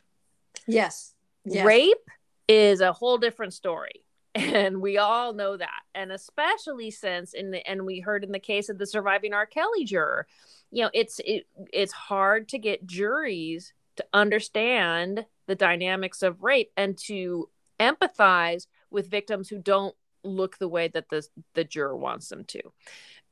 Yes. 0.66 1.14
yes. 1.44 1.64
Rape 1.64 2.08
is 2.48 2.80
a 2.80 2.92
whole 2.92 3.18
different 3.18 3.54
story. 3.54 4.04
And 4.34 4.80
we 4.80 4.96
all 4.96 5.34
know 5.34 5.58
that. 5.58 5.82
And 5.94 6.10
especially 6.10 6.90
since 6.90 7.34
in 7.34 7.50
the 7.50 7.68
and 7.68 7.84
we 7.84 8.00
heard 8.00 8.24
in 8.24 8.32
the 8.32 8.38
case 8.38 8.70
of 8.70 8.78
the 8.78 8.86
surviving 8.86 9.34
R. 9.34 9.44
Kelly 9.44 9.84
juror, 9.84 10.26
you 10.70 10.82
know, 10.82 10.90
it's 10.94 11.20
it, 11.22 11.46
it's 11.70 11.92
hard 11.92 12.48
to 12.48 12.58
get 12.58 12.86
juries 12.86 13.74
to 13.96 14.04
understand 14.12 15.26
the 15.46 15.54
dynamics 15.54 16.22
of 16.22 16.42
rape 16.42 16.70
and 16.76 16.96
to 17.06 17.48
empathize 17.80 18.66
with 18.90 19.10
victims 19.10 19.48
who 19.48 19.58
don't 19.58 19.94
look 20.24 20.58
the 20.58 20.68
way 20.68 20.88
that 20.88 21.08
the 21.10 21.26
the 21.54 21.64
juror 21.64 21.96
wants 21.96 22.28
them 22.28 22.44
to. 22.44 22.60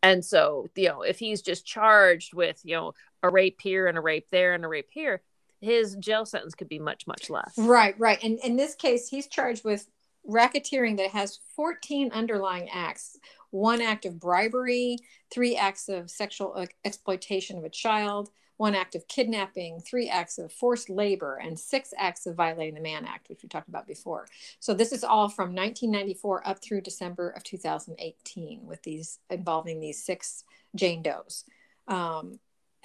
And 0.02 0.24
so, 0.24 0.66
you 0.74 0.88
know, 0.88 1.02
if 1.02 1.18
he's 1.18 1.42
just 1.42 1.66
charged 1.66 2.34
with, 2.34 2.60
you 2.64 2.74
know, 2.74 2.94
a 3.22 3.28
rape 3.28 3.60
here 3.60 3.86
and 3.86 3.98
a 3.98 4.00
rape 4.00 4.28
there 4.30 4.54
and 4.54 4.64
a 4.64 4.68
rape 4.68 4.88
here, 4.90 5.22
his 5.60 5.94
jail 5.96 6.24
sentence 6.24 6.54
could 6.54 6.70
be 6.70 6.78
much, 6.78 7.06
much 7.06 7.28
less. 7.28 7.52
Right, 7.58 7.98
right. 7.98 8.22
And 8.22 8.38
in 8.42 8.56
this 8.56 8.74
case, 8.74 9.08
he's 9.08 9.26
charged 9.26 9.62
with 9.62 9.86
racketeering 10.26 10.96
that 10.96 11.10
has 11.10 11.40
14 11.54 12.12
underlying 12.12 12.68
acts 12.70 13.18
one 13.50 13.80
act 13.80 14.04
of 14.04 14.20
bribery, 14.20 14.96
three 15.30 15.56
acts 15.56 15.88
of 15.88 16.10
sexual 16.10 16.66
exploitation 16.84 17.58
of 17.58 17.64
a 17.64 17.68
child, 17.68 18.30
one 18.60 18.74
act 18.74 18.94
of 18.94 19.08
kidnapping, 19.08 19.80
three 19.80 20.10
acts 20.10 20.36
of 20.36 20.52
forced 20.52 20.90
labor, 20.90 21.40
and 21.42 21.58
six 21.58 21.94
acts 21.96 22.26
of 22.26 22.36
violating 22.36 22.74
the 22.74 22.80
Mann 22.82 23.06
Act, 23.06 23.30
which 23.30 23.42
we 23.42 23.48
talked 23.48 23.70
about 23.70 23.86
before. 23.86 24.26
So 24.58 24.74
this 24.74 24.92
is 24.92 25.02
all 25.02 25.30
from 25.30 25.54
1994 25.54 26.46
up 26.46 26.62
through 26.62 26.82
December 26.82 27.30
of 27.30 27.42
2018, 27.42 28.66
with 28.66 28.82
these 28.82 29.18
involving 29.30 29.80
these 29.80 30.04
six 30.04 30.44
Jane 30.74 31.00
Does, 31.00 31.46
um, 31.88 32.38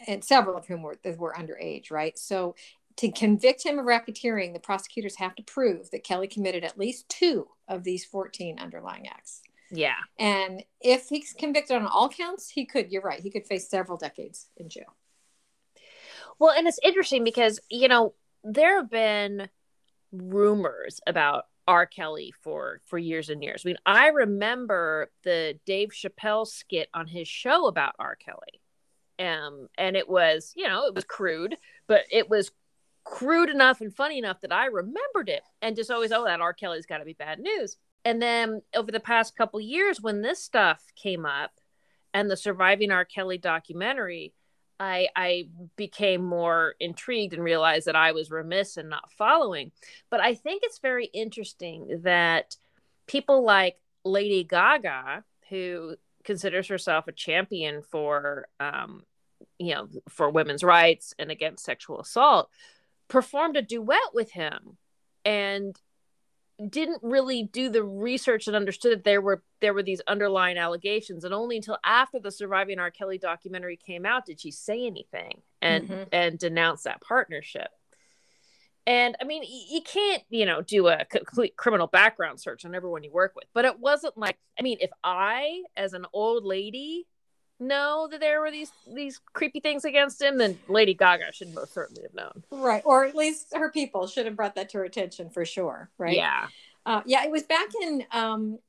and 0.07 0.23
several 0.23 0.55
of 0.55 0.65
whom 0.65 0.81
were 0.81 0.97
were 1.17 1.35
underage, 1.37 1.91
right? 1.91 2.17
So 2.17 2.55
to 2.95 3.11
convict 3.11 3.65
him 3.65 3.77
of 3.77 3.85
racketeering, 3.85 4.53
the 4.53 4.59
prosecutors 4.61 5.17
have 5.17 5.35
to 5.35 5.43
prove 5.43 5.91
that 5.91 6.05
Kelly 6.05 6.29
committed 6.29 6.63
at 6.63 6.79
least 6.79 7.09
two 7.09 7.49
of 7.67 7.83
these 7.83 8.05
14 8.05 8.59
underlying 8.59 9.09
acts. 9.09 9.41
Yeah. 9.71 9.95
And 10.17 10.63
if 10.79 11.09
he's 11.09 11.35
convicted 11.37 11.75
on 11.75 11.85
all 11.85 12.07
counts, 12.07 12.49
he 12.49 12.65
could, 12.65 12.93
you're 12.93 13.01
right, 13.01 13.19
he 13.19 13.29
could 13.29 13.45
face 13.45 13.67
several 13.67 13.97
decades 13.97 14.47
in 14.55 14.69
jail. 14.69 14.95
Well, 16.39 16.51
and 16.51 16.67
it's 16.67 16.79
interesting 16.83 17.23
because, 17.23 17.59
you 17.69 17.87
know, 17.87 18.13
there 18.43 18.77
have 18.77 18.89
been 18.89 19.49
rumors 20.11 20.99
about 21.07 21.45
R. 21.67 21.85
Kelly 21.85 22.33
for 22.41 22.81
for 22.85 22.97
years 22.97 23.29
and 23.29 23.43
years. 23.43 23.63
I 23.65 23.69
mean, 23.69 23.77
I 23.85 24.07
remember 24.09 25.09
the 25.23 25.59
Dave 25.65 25.89
Chappelle 25.89 26.45
skit 26.47 26.89
on 26.93 27.07
his 27.07 27.27
show 27.27 27.67
about 27.67 27.95
R. 27.97 28.15
Kelly. 28.15 28.61
Um, 29.17 29.69
and 29.77 29.95
it 29.95 30.09
was, 30.09 30.53
you 30.55 30.67
know, 30.67 30.85
it 30.85 30.93
was 30.93 31.05
crude, 31.05 31.55
but 31.87 32.03
it 32.11 32.29
was 32.29 32.51
crude 33.05 33.49
enough 33.49 33.81
and 33.81 33.95
funny 33.95 34.17
enough 34.17 34.41
that 34.41 34.51
I 34.51 34.65
remembered 34.65 35.29
it 35.29 35.43
and 35.61 35.75
just 35.75 35.89
always, 35.91 36.11
oh, 36.11 36.25
that 36.25 36.41
R. 36.41 36.53
Kelly's 36.53 36.85
got 36.85 36.97
to 36.97 37.05
be 37.05 37.13
bad 37.13 37.39
news. 37.39 37.77
And 38.03 38.21
then 38.21 38.61
over 38.75 38.91
the 38.91 38.99
past 38.99 39.35
couple 39.35 39.59
years, 39.59 40.01
when 40.01 40.21
this 40.21 40.43
stuff 40.43 40.83
came 40.95 41.25
up 41.25 41.51
and 42.13 42.29
the 42.29 42.37
Surviving 42.37 42.91
R. 42.91 43.05
Kelly 43.05 43.37
documentary, 43.37 44.33
I, 44.79 45.07
I 45.15 45.47
became 45.75 46.23
more 46.23 46.75
intrigued 46.79 47.33
and 47.33 47.43
realized 47.43 47.87
that 47.87 47.95
I 47.95 48.11
was 48.11 48.31
remiss 48.31 48.77
in 48.77 48.89
not 48.89 49.11
following. 49.11 49.71
But 50.09 50.19
I 50.19 50.33
think 50.33 50.63
it's 50.63 50.79
very 50.79 51.05
interesting 51.05 52.01
that 52.03 52.55
people 53.07 53.43
like 53.43 53.77
Lady 54.03 54.43
Gaga, 54.43 55.23
who 55.49 55.95
considers 56.23 56.67
herself 56.67 57.07
a 57.07 57.11
champion 57.11 57.81
for, 57.81 58.47
um, 58.59 59.03
you 59.57 59.73
know, 59.73 59.87
for 60.09 60.29
women's 60.29 60.63
rights 60.63 61.13
and 61.17 61.31
against 61.31 61.63
sexual 61.63 62.01
assault, 62.01 62.49
performed 63.07 63.55
a 63.55 63.61
duet 63.61 64.13
with 64.13 64.31
him 64.31 64.77
and 65.23 65.79
didn't 66.69 66.99
really 67.01 67.43
do 67.43 67.69
the 67.69 67.83
research 67.83 68.47
and 68.47 68.55
understood 68.55 68.91
that 68.91 69.03
there 69.03 69.21
were 69.21 69.43
there 69.61 69.73
were 69.73 69.83
these 69.83 70.01
underlying 70.07 70.57
allegations. 70.57 71.23
And 71.23 71.33
only 71.33 71.57
until 71.57 71.77
after 71.83 72.19
the 72.19 72.31
surviving 72.31 72.79
r. 72.79 72.91
Kelly 72.91 73.17
documentary 73.17 73.77
came 73.77 74.05
out 74.05 74.25
did 74.25 74.39
she 74.39 74.51
say 74.51 74.85
anything 74.85 75.41
and 75.61 75.87
mm-hmm. 75.87 76.03
and 76.11 76.39
denounce 76.39 76.83
that 76.83 77.01
partnership. 77.01 77.67
And 78.87 79.17
i 79.21 79.25
mean 79.25 79.43
you 79.43 79.81
can't 79.81 80.23
you 80.29 80.45
know 80.45 80.61
do 80.61 80.87
a 80.87 81.05
complete 81.05 81.57
criminal 81.57 81.87
background 81.87 82.39
search 82.39 82.65
on 82.65 82.75
everyone 82.75 83.03
you 83.03 83.11
work 83.11 83.33
with. 83.35 83.45
But 83.53 83.65
it 83.65 83.79
wasn't 83.79 84.17
like 84.17 84.37
i 84.57 84.61
mean 84.61 84.77
if 84.79 84.91
i 85.03 85.63
as 85.75 85.93
an 85.93 86.05
old 86.13 86.45
lady 86.45 87.05
know 87.59 88.07
that 88.11 88.19
there 88.19 88.41
were 88.41 88.51
these 88.51 88.71
these 88.93 89.19
creepy 89.33 89.59
things 89.59 89.85
against 89.85 90.21
him, 90.21 90.37
then 90.37 90.57
Lady 90.67 90.93
Gaga 90.93 91.33
should 91.33 91.53
most 91.53 91.73
certainly 91.73 92.03
have 92.03 92.13
known. 92.13 92.43
Right, 92.51 92.83
or 92.85 93.05
at 93.05 93.15
least 93.15 93.53
her 93.55 93.71
people 93.71 94.07
should 94.07 94.25
have 94.25 94.35
brought 94.35 94.55
that 94.55 94.69
to 94.69 94.79
her 94.79 94.83
attention 94.83 95.29
for 95.29 95.45
sure. 95.45 95.89
Right? 95.97 96.15
Yeah, 96.15 96.47
uh, 96.85 97.01
yeah. 97.05 97.23
It 97.23 97.31
was 97.31 97.43
back 97.43 97.69
in 97.81 98.05
um, 98.11 98.59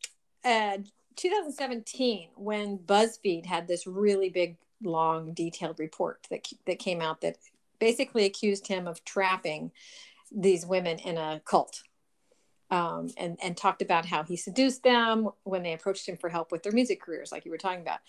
uh, 0.45 0.79
2017 1.17 2.31
when 2.37 2.79
BuzzFeed 2.79 3.47
had 3.47 3.67
this 3.67 3.87
really 3.87 4.29
big, 4.29 4.57
long, 4.83 5.33
detailed 5.33 5.79
report 5.79 6.27
that 6.31 6.47
that 6.67 6.79
came 6.79 7.01
out 7.01 7.21
that 7.23 7.37
basically 7.79 8.25
accused 8.25 8.67
him 8.67 8.87
of 8.87 9.05
trapping 9.05 9.71
these 10.33 10.67
women 10.67 10.99
in 10.99 11.17
a 11.19 11.41
cult 11.45 11.83
um, 12.71 13.11
and 13.17 13.39
and 13.43 13.57
talked 13.57 13.83
about 13.83 14.07
how 14.07 14.23
he 14.23 14.37
seduced 14.37 14.83
them 14.83 15.31
when 15.45 15.63
they 15.63 15.73
approached 15.73 16.09
him 16.09 16.17
for 16.17 16.29
help 16.29 16.51
with 16.51 16.63
their 16.63 16.73
music 16.73 17.01
careers, 17.01 17.31
like 17.31 17.45
you 17.45 17.51
were 17.51 17.59
talking 17.59 17.81
about. 17.81 18.01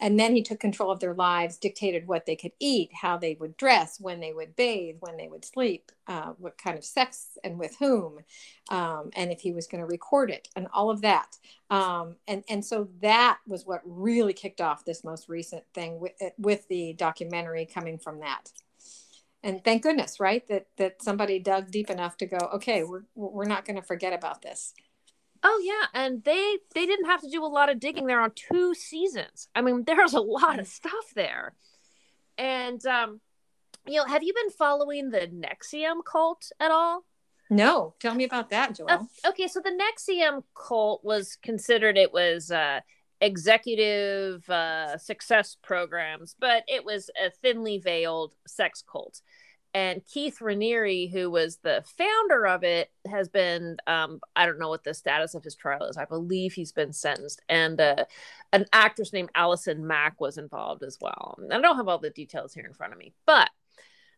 And 0.00 0.20
then 0.20 0.34
he 0.34 0.42
took 0.42 0.60
control 0.60 0.90
of 0.90 1.00
their 1.00 1.14
lives, 1.14 1.56
dictated 1.56 2.06
what 2.06 2.26
they 2.26 2.36
could 2.36 2.52
eat, 2.60 2.90
how 2.92 3.16
they 3.16 3.36
would 3.40 3.56
dress, 3.56 3.98
when 3.98 4.20
they 4.20 4.32
would 4.32 4.54
bathe, 4.54 4.96
when 5.00 5.16
they 5.16 5.28
would 5.28 5.44
sleep, 5.44 5.90
uh, 6.06 6.32
what 6.38 6.58
kind 6.58 6.76
of 6.76 6.84
sex 6.84 7.38
and 7.42 7.58
with 7.58 7.76
whom, 7.78 8.18
um, 8.70 9.10
and 9.16 9.32
if 9.32 9.40
he 9.40 9.52
was 9.52 9.66
going 9.66 9.80
to 9.80 9.86
record 9.86 10.30
it, 10.30 10.48
and 10.54 10.68
all 10.72 10.90
of 10.90 11.02
that. 11.02 11.36
Um, 11.70 12.16
and 12.26 12.44
and 12.48 12.64
so 12.64 12.88
that 13.02 13.38
was 13.46 13.66
what 13.66 13.82
really 13.84 14.32
kicked 14.32 14.60
off 14.60 14.84
this 14.84 15.04
most 15.04 15.28
recent 15.28 15.64
thing 15.74 16.00
with 16.00 16.12
with 16.38 16.66
the 16.68 16.94
documentary 16.94 17.66
coming 17.66 17.98
from 17.98 18.20
that 18.20 18.50
and 19.46 19.62
thank 19.62 19.82
goodness 19.84 20.18
right 20.18 20.46
that 20.48 20.66
that 20.76 21.00
somebody 21.00 21.38
dug 21.38 21.70
deep 21.70 21.88
enough 21.88 22.16
to 22.16 22.26
go 22.26 22.36
okay 22.54 22.82
we're 22.82 23.04
we're 23.14 23.46
not 23.46 23.64
going 23.64 23.76
to 23.76 23.82
forget 23.82 24.12
about 24.12 24.42
this. 24.42 24.74
Oh 25.42 25.62
yeah 25.64 25.86
and 25.98 26.24
they 26.24 26.58
they 26.74 26.84
didn't 26.84 27.06
have 27.06 27.20
to 27.20 27.30
do 27.30 27.44
a 27.44 27.46
lot 27.46 27.70
of 27.70 27.78
digging 27.78 28.06
there 28.06 28.20
on 28.20 28.32
two 28.34 28.74
seasons. 28.74 29.48
I 29.54 29.62
mean 29.62 29.84
there's 29.86 30.14
a 30.14 30.20
lot 30.20 30.58
of 30.58 30.66
stuff 30.66 31.14
there. 31.14 31.54
And 32.36 32.84
um 32.86 33.20
you 33.86 33.96
know 33.96 34.04
have 34.04 34.22
you 34.22 34.34
been 34.34 34.50
following 34.50 35.10
the 35.10 35.20
NXIVM 35.20 36.04
cult 36.04 36.50
at 36.58 36.70
all? 36.70 37.04
No. 37.48 37.94
Tell 38.00 38.14
me 38.14 38.24
about 38.24 38.50
that 38.50 38.74
joel 38.74 38.90
uh, 38.90 39.28
okay 39.28 39.46
so 39.46 39.60
the 39.60 39.70
NXIVM 39.70 40.42
cult 40.54 41.04
was 41.04 41.38
considered 41.40 41.96
it 41.96 42.12
was 42.12 42.50
uh 42.50 42.80
executive 43.20 44.48
uh, 44.50 44.98
success 44.98 45.56
programs, 45.62 46.36
but 46.38 46.64
it 46.68 46.84
was 46.84 47.10
a 47.22 47.30
thinly 47.30 47.78
veiled 47.78 48.34
sex 48.46 48.82
cult. 48.90 49.20
And 49.74 50.00
Keith 50.06 50.38
Raniere, 50.40 51.12
who 51.12 51.30
was 51.30 51.58
the 51.58 51.84
founder 51.98 52.46
of 52.46 52.64
it, 52.64 52.90
has 53.06 53.28
been, 53.28 53.76
um, 53.86 54.20
I 54.34 54.46
don't 54.46 54.58
know 54.58 54.70
what 54.70 54.84
the 54.84 54.94
status 54.94 55.34
of 55.34 55.44
his 55.44 55.54
trial 55.54 55.84
is. 55.84 55.98
I 55.98 56.06
believe 56.06 56.54
he's 56.54 56.72
been 56.72 56.94
sentenced. 56.94 57.42
And 57.50 57.78
uh, 57.78 58.06
an 58.54 58.64
actress 58.72 59.12
named 59.12 59.28
Allison 59.34 59.86
Mack 59.86 60.18
was 60.18 60.38
involved 60.38 60.82
as 60.82 60.96
well. 60.98 61.38
I 61.52 61.60
don't 61.60 61.76
have 61.76 61.88
all 61.88 61.98
the 61.98 62.08
details 62.08 62.54
here 62.54 62.64
in 62.64 62.72
front 62.72 62.94
of 62.94 62.98
me, 62.98 63.12
but 63.26 63.50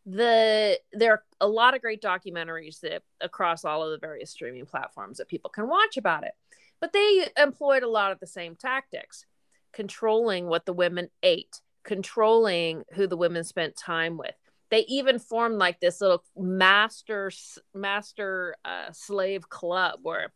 the 0.07 0.79
there 0.93 1.13
are 1.13 1.25
a 1.41 1.49
lot 1.49 1.75
of 1.75 1.83
great 1.83 2.01
documentaries 2.01 2.81
that 2.81 3.03
across 3.21 3.65
all 3.65 3.83
of 3.83 3.91
the 3.91 3.99
various 3.99 4.31
streaming 4.31 4.65
platforms 4.65 5.19
that 5.19 5.29
people 5.29 5.51
can 5.51 5.69
watch 5.69 5.97
about 5.99 6.25
it 6.25 6.33
but 6.81 6.93
they 6.93 7.29
employed 7.37 7.83
a 7.83 7.89
lot 7.89 8.13
of 8.13 8.21
the 8.21 8.27
same 8.27 8.57
tactics 8.57 9.27
controlling 9.73 10.47
what 10.47 10.67
the 10.67 10.73
women 10.73 11.09
ate, 11.23 11.61
controlling 11.85 12.85
who 12.95 13.07
the 13.07 13.17
women 13.17 13.45
spent 13.45 13.77
time 13.77 14.17
with. 14.17 14.35
They 14.71 14.81
even 14.81 15.19
formed 15.19 15.57
like 15.57 15.81
this 15.81 16.01
little 16.01 16.23
master 16.37 17.31
master 17.75 18.55
uh, 18.65 18.93
slave 18.93 19.49
club 19.49 20.01
where 20.03 20.33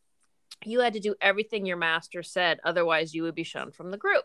you 0.64 0.80
had 0.80 0.94
to 0.94 1.00
do 1.00 1.14
everything 1.20 1.66
your 1.66 1.76
master 1.76 2.22
said, 2.22 2.60
otherwise 2.64 3.14
you 3.14 3.24
would 3.24 3.34
be 3.34 3.44
shunned 3.44 3.74
from 3.74 3.90
the 3.90 3.98
group. 3.98 4.24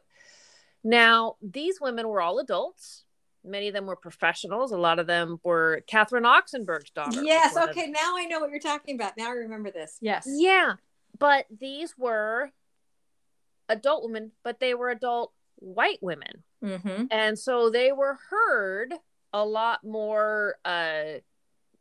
Now, 0.83 1.35
these 1.41 1.81
women 1.81 2.07
were 2.07 2.21
all 2.21 2.39
adults. 2.39 3.03
Many 3.43 3.67
of 3.67 3.73
them 3.73 3.85
were 3.85 3.95
professionals. 3.95 4.71
A 4.71 4.77
lot 4.77 4.99
of 4.99 5.07
them 5.07 5.39
were 5.43 5.81
Catherine 5.87 6.25
Oxenberg's 6.25 6.91
daughter. 6.91 7.23
Yes. 7.23 7.57
Okay. 7.57 7.87
Now 7.87 8.15
I 8.17 8.25
know 8.25 8.39
what 8.39 8.51
you're 8.51 8.59
talking 8.59 8.95
about. 8.95 9.17
Now 9.17 9.27
I 9.27 9.33
remember 9.33 9.71
this. 9.71 9.97
Yes. 9.99 10.27
Yeah 10.29 10.75
but 11.19 11.45
these 11.59 11.97
were 11.97 12.51
adult 13.69 14.03
women, 14.03 14.31
but 14.43 14.59
they 14.59 14.73
were 14.73 14.89
adult 14.89 15.33
white 15.55 15.99
women. 16.01 16.43
Mm-hmm. 16.63 17.05
And 17.11 17.37
so 17.37 17.69
they 17.69 17.91
were 17.91 18.17
heard 18.29 18.93
a 19.33 19.45
lot 19.45 19.83
more 19.83 20.55
uh, 20.65 21.19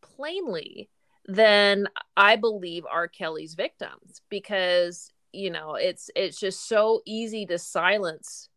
plainly 0.01 0.91
than 1.27 1.89
I 2.17 2.37
believe 2.37 2.85
R. 2.91 3.09
Kelly's 3.09 3.55
victims 3.55 4.21
because 4.29 5.11
you 5.33 5.51
know 5.51 5.75
it's 5.75 6.09
it's 6.15 6.39
just 6.39 6.69
so 6.69 7.03
easy 7.05 7.47
to 7.47 7.59
silence 7.59 8.49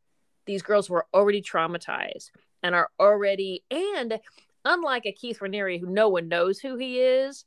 these 0.46 0.62
girls 0.62 0.88
who 0.88 0.94
are 0.96 1.08
already 1.14 1.42
traumatized 1.42 2.30
and 2.62 2.76
are 2.76 2.90
already 3.00 3.64
and 3.72 4.20
unlike 4.66 5.06
a 5.06 5.12
Keith 5.12 5.40
Raniere 5.40 5.80
who 5.80 5.88
no 5.88 6.10
one 6.10 6.28
knows 6.28 6.60
who 6.60 6.76
he 6.76 7.00
is 7.00 7.44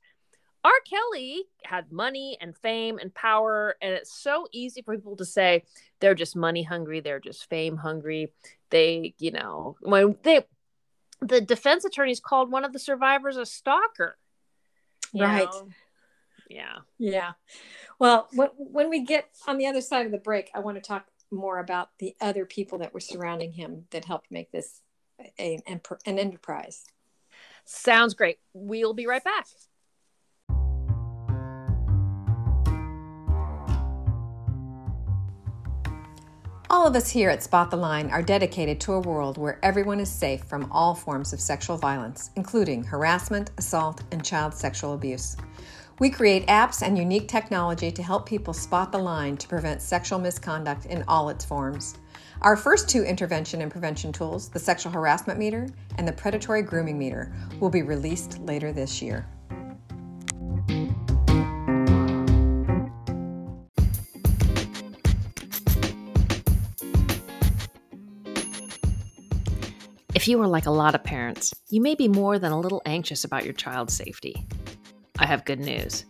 R. 0.64 0.72
Kelly 0.88 1.42
had 1.64 1.90
money 1.90 2.38
and 2.40 2.56
fame 2.56 2.98
and 2.98 3.12
power, 3.14 3.76
and 3.82 3.94
it's 3.94 4.12
so 4.12 4.46
easy 4.52 4.82
for 4.82 4.94
people 4.94 5.16
to 5.16 5.24
say 5.24 5.64
they're 6.00 6.14
just 6.14 6.36
money 6.36 6.62
hungry, 6.62 7.00
they're 7.00 7.20
just 7.20 7.48
fame 7.48 7.76
hungry. 7.76 8.32
They, 8.70 9.14
you 9.18 9.32
know, 9.32 9.76
when 9.80 10.16
they, 10.22 10.44
the 11.20 11.40
defense 11.40 11.84
attorneys 11.84 12.20
called 12.20 12.50
one 12.50 12.64
of 12.64 12.72
the 12.72 12.78
survivors 12.78 13.36
a 13.36 13.44
stalker. 13.44 14.16
Right. 15.14 15.48
Know? 15.52 15.68
Yeah. 16.48 16.78
Yeah. 16.98 17.32
Well, 17.98 18.28
when, 18.32 18.48
when 18.56 18.90
we 18.90 19.04
get 19.04 19.28
on 19.46 19.58
the 19.58 19.66
other 19.66 19.80
side 19.80 20.06
of 20.06 20.12
the 20.12 20.18
break, 20.18 20.50
I 20.54 20.60
want 20.60 20.76
to 20.76 20.82
talk 20.82 21.06
more 21.30 21.58
about 21.58 21.88
the 21.98 22.14
other 22.20 22.44
people 22.44 22.78
that 22.78 22.94
were 22.94 23.00
surrounding 23.00 23.52
him 23.52 23.86
that 23.90 24.04
helped 24.04 24.30
make 24.30 24.52
this 24.52 24.80
a, 25.38 25.58
an 25.66 26.18
enterprise. 26.18 26.84
Sounds 27.64 28.14
great. 28.14 28.38
We'll 28.52 28.94
be 28.94 29.06
right 29.06 29.24
back. 29.24 29.46
All 36.72 36.86
of 36.86 36.96
us 36.96 37.10
here 37.10 37.28
at 37.28 37.42
Spot 37.42 37.70
the 37.70 37.76
Line 37.76 38.10
are 38.10 38.22
dedicated 38.22 38.80
to 38.80 38.94
a 38.94 39.00
world 39.00 39.36
where 39.36 39.58
everyone 39.62 40.00
is 40.00 40.10
safe 40.10 40.42
from 40.44 40.72
all 40.72 40.94
forms 40.94 41.34
of 41.34 41.40
sexual 41.40 41.76
violence, 41.76 42.30
including 42.34 42.82
harassment, 42.82 43.50
assault, 43.58 44.00
and 44.10 44.24
child 44.24 44.54
sexual 44.54 44.94
abuse. 44.94 45.36
We 45.98 46.08
create 46.08 46.46
apps 46.46 46.80
and 46.80 46.96
unique 46.96 47.28
technology 47.28 47.90
to 47.92 48.02
help 48.02 48.24
people 48.24 48.54
spot 48.54 48.90
the 48.90 48.96
line 48.96 49.36
to 49.36 49.48
prevent 49.48 49.82
sexual 49.82 50.18
misconduct 50.18 50.86
in 50.86 51.04
all 51.08 51.28
its 51.28 51.44
forms. 51.44 51.98
Our 52.40 52.56
first 52.56 52.88
two 52.88 53.02
intervention 53.02 53.60
and 53.60 53.70
prevention 53.70 54.10
tools, 54.10 54.48
the 54.48 54.58
Sexual 54.58 54.92
Harassment 54.92 55.38
Meter 55.38 55.68
and 55.98 56.08
the 56.08 56.12
Predatory 56.12 56.62
Grooming 56.62 56.98
Meter, 56.98 57.34
will 57.60 57.68
be 57.68 57.82
released 57.82 58.40
later 58.40 58.72
this 58.72 59.02
year. 59.02 59.26
If 70.22 70.28
you 70.28 70.40
are 70.40 70.46
like 70.46 70.66
a 70.66 70.70
lot 70.70 70.94
of 70.94 71.02
parents, 71.02 71.52
you 71.68 71.80
may 71.82 71.96
be 71.96 72.06
more 72.06 72.38
than 72.38 72.52
a 72.52 72.60
little 72.60 72.80
anxious 72.86 73.24
about 73.24 73.42
your 73.42 73.54
child's 73.54 73.92
safety. 73.92 74.46
I 75.18 75.26
have 75.26 75.44
good 75.44 75.58
news. 75.58 76.04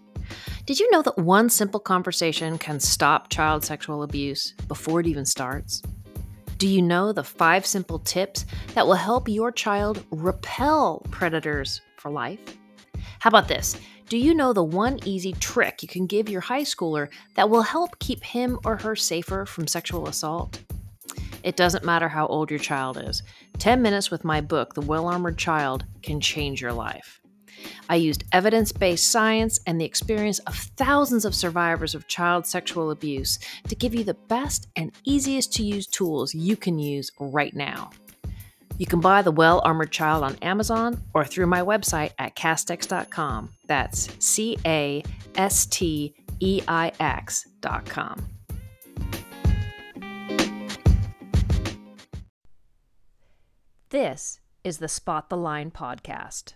Did 0.67 0.79
you 0.79 0.91
know 0.91 1.01
that 1.01 1.17
one 1.17 1.49
simple 1.49 1.81
conversation 1.81 2.59
can 2.59 2.79
stop 2.79 3.31
child 3.31 3.65
sexual 3.65 4.03
abuse 4.03 4.53
before 4.69 5.01
it 5.01 5.07
even 5.07 5.25
starts? 5.25 5.81
Do 6.59 6.69
you 6.69 6.83
know 6.83 7.15
the 7.15 7.25
five 7.25 7.65
simple 7.65 8.01
tips 8.01 8.45
that 8.75 8.87
will 8.87 8.93
help 8.97 9.31
your 9.31 9.51
child 9.51 10.05
repel 10.11 11.01
predators 11.11 11.81
for 11.97 12.11
life? 12.11 12.59
How 13.19 13.29
about 13.29 13.49
this? 13.49 13.81
Do 14.11 14.19
you 14.19 14.35
know 14.35 14.53
the 14.53 14.63
one 14.63 14.99
easy 15.07 15.33
trick 15.33 15.83
you 15.83 15.89
can 15.89 16.05
give 16.05 16.29
your 16.29 16.43
high 16.43 16.65
schooler 16.65 17.09
that 17.35 17.49
will 17.49 17.63
help 17.63 17.99
keep 17.99 18.23
him 18.23 18.59
or 18.67 18.77
her 18.77 18.95
safer 18.95 19.47
from 19.47 19.67
sexual 19.67 20.07
assault? 20.07 20.61
It 21.43 21.57
doesn't 21.57 21.85
matter 21.85 22.09
how 22.09 22.27
old 22.27 22.51
your 22.51 22.61
child 22.61 22.99
is. 22.99 23.23
10 23.63 23.81
minutes 23.81 24.11
with 24.11 24.25
my 24.25 24.41
book, 24.41 24.75
The 24.75 24.81
Well 24.81 25.07
Armored 25.07 25.39
Child, 25.39 25.85
can 26.03 26.21
change 26.21 26.61
your 26.61 26.73
life. 26.73 27.21
I 27.89 27.95
used 27.95 28.25
evidence 28.33 28.73
based 28.73 29.09
science 29.09 29.61
and 29.69 29.81
the 29.81 29.85
experience 29.85 30.41
of 30.41 30.57
thousands 30.77 31.25
of 31.25 31.33
survivors 31.33 31.95
of 31.95 32.09
child 32.09 32.45
sexual 32.45 32.91
abuse 32.91 33.39
to 33.69 33.77
give 33.77 33.95
you 33.95 34.03
the 34.03 34.15
best 34.27 34.67
and 34.75 34.91
easiest 35.05 35.53
to 35.53 35.63
use 35.63 35.87
tools 35.87 36.35
you 36.35 36.57
can 36.57 36.81
use 36.81 37.13
right 37.21 37.55
now. 37.55 37.91
You 38.79 38.87
can 38.87 38.99
buy 38.99 39.23
The 39.23 39.31
Well 39.31 39.63
Armored 39.65 39.93
Child 39.93 40.25
on 40.25 40.35
Amazon 40.43 41.01
or 41.15 41.25
through 41.25 41.47
my 41.47 41.61
website 41.61 42.11
at 42.19 42.35
casteix.com. 42.35 43.51
That's 43.69 44.09
C 44.19 44.59
A 44.67 45.05
S 45.37 45.67
T 45.67 46.17
E 46.41 46.63
I 46.67 46.91
X.com. 46.99 48.32
This 53.93 54.41
is 54.65 54.79
the 54.79 54.89
Spot 54.89 55.29
the 55.29 55.37
Line 55.37 55.71
podcast. 55.71 56.55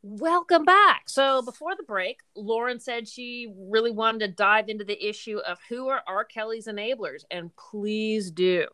Welcome 0.00 0.64
back. 0.64 1.02
So, 1.06 1.42
before 1.42 1.76
the 1.76 1.82
break, 1.82 2.20
Lauren 2.34 2.80
said 2.80 3.06
she 3.06 3.52
really 3.54 3.90
wanted 3.90 4.20
to 4.20 4.28
dive 4.28 4.70
into 4.70 4.86
the 4.86 5.06
issue 5.06 5.36
of 5.46 5.58
who 5.68 5.88
are 5.88 6.02
R. 6.06 6.24
Kelly's 6.24 6.66
enablers, 6.66 7.24
and 7.30 7.54
please 7.56 8.30
do. 8.30 8.68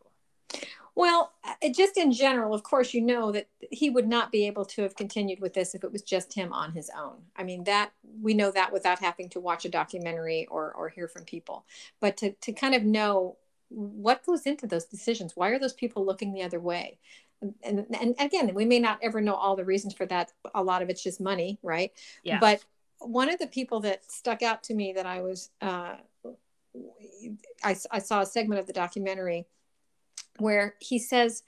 Well, 0.95 1.33
uh, 1.43 1.67
just 1.75 1.97
in 1.97 2.13
general, 2.13 2.53
of 2.53 2.63
course, 2.63 2.93
you 2.93 3.01
know 3.01 3.33
that 3.33 3.49
he 3.69 3.89
would 3.89 4.07
not 4.07 4.31
be 4.31 4.47
able 4.47 4.63
to 4.67 4.83
have 4.83 4.95
continued 4.95 5.41
with 5.41 5.53
this 5.53 5.75
if 5.75 5.83
it 5.83 5.91
was 5.91 6.03
just 6.03 6.33
him 6.33 6.53
on 6.53 6.71
his 6.71 6.89
own. 6.97 7.17
I 7.35 7.43
mean, 7.43 7.65
that 7.65 7.91
we 8.21 8.33
know 8.33 8.51
that 8.51 8.71
without 8.71 8.99
having 8.99 9.27
to 9.27 9.41
watch 9.41 9.65
a 9.65 9.69
documentary 9.69 10.47
or 10.49 10.71
or 10.71 10.87
hear 10.87 11.09
from 11.09 11.25
people. 11.25 11.65
But 11.99 12.15
to 12.15 12.31
to 12.31 12.53
kind 12.53 12.75
of 12.75 12.83
know 12.83 13.35
what 13.67 14.25
goes 14.25 14.45
into 14.45 14.67
those 14.67 14.85
decisions, 14.85 15.35
why 15.35 15.49
are 15.49 15.59
those 15.59 15.73
people 15.73 16.05
looking 16.05 16.33
the 16.33 16.43
other 16.43 16.59
way? 16.61 16.97
And, 17.63 17.85
and 17.99 18.15
again 18.19 18.53
we 18.53 18.65
may 18.65 18.79
not 18.79 18.99
ever 19.01 19.21
know 19.21 19.35
all 19.35 19.55
the 19.55 19.65
reasons 19.65 19.93
for 19.93 20.05
that. 20.05 20.31
A 20.53 20.63
lot 20.63 20.81
of 20.81 20.89
it's 20.89 21.03
just 21.03 21.21
money 21.21 21.59
right? 21.63 21.91
Yeah. 22.23 22.39
but 22.39 22.63
one 22.99 23.29
of 23.29 23.39
the 23.39 23.47
people 23.47 23.79
that 23.81 24.09
stuck 24.11 24.41
out 24.43 24.63
to 24.63 24.73
me 24.73 24.93
that 24.93 25.05
i 25.05 25.21
was 25.21 25.49
uh, 25.61 25.95
I, 27.63 27.75
I 27.91 27.99
saw 27.99 28.21
a 28.21 28.25
segment 28.25 28.59
of 28.59 28.67
the 28.67 28.73
documentary 28.73 29.45
where 30.37 30.75
he 30.79 30.99
says 30.99 31.43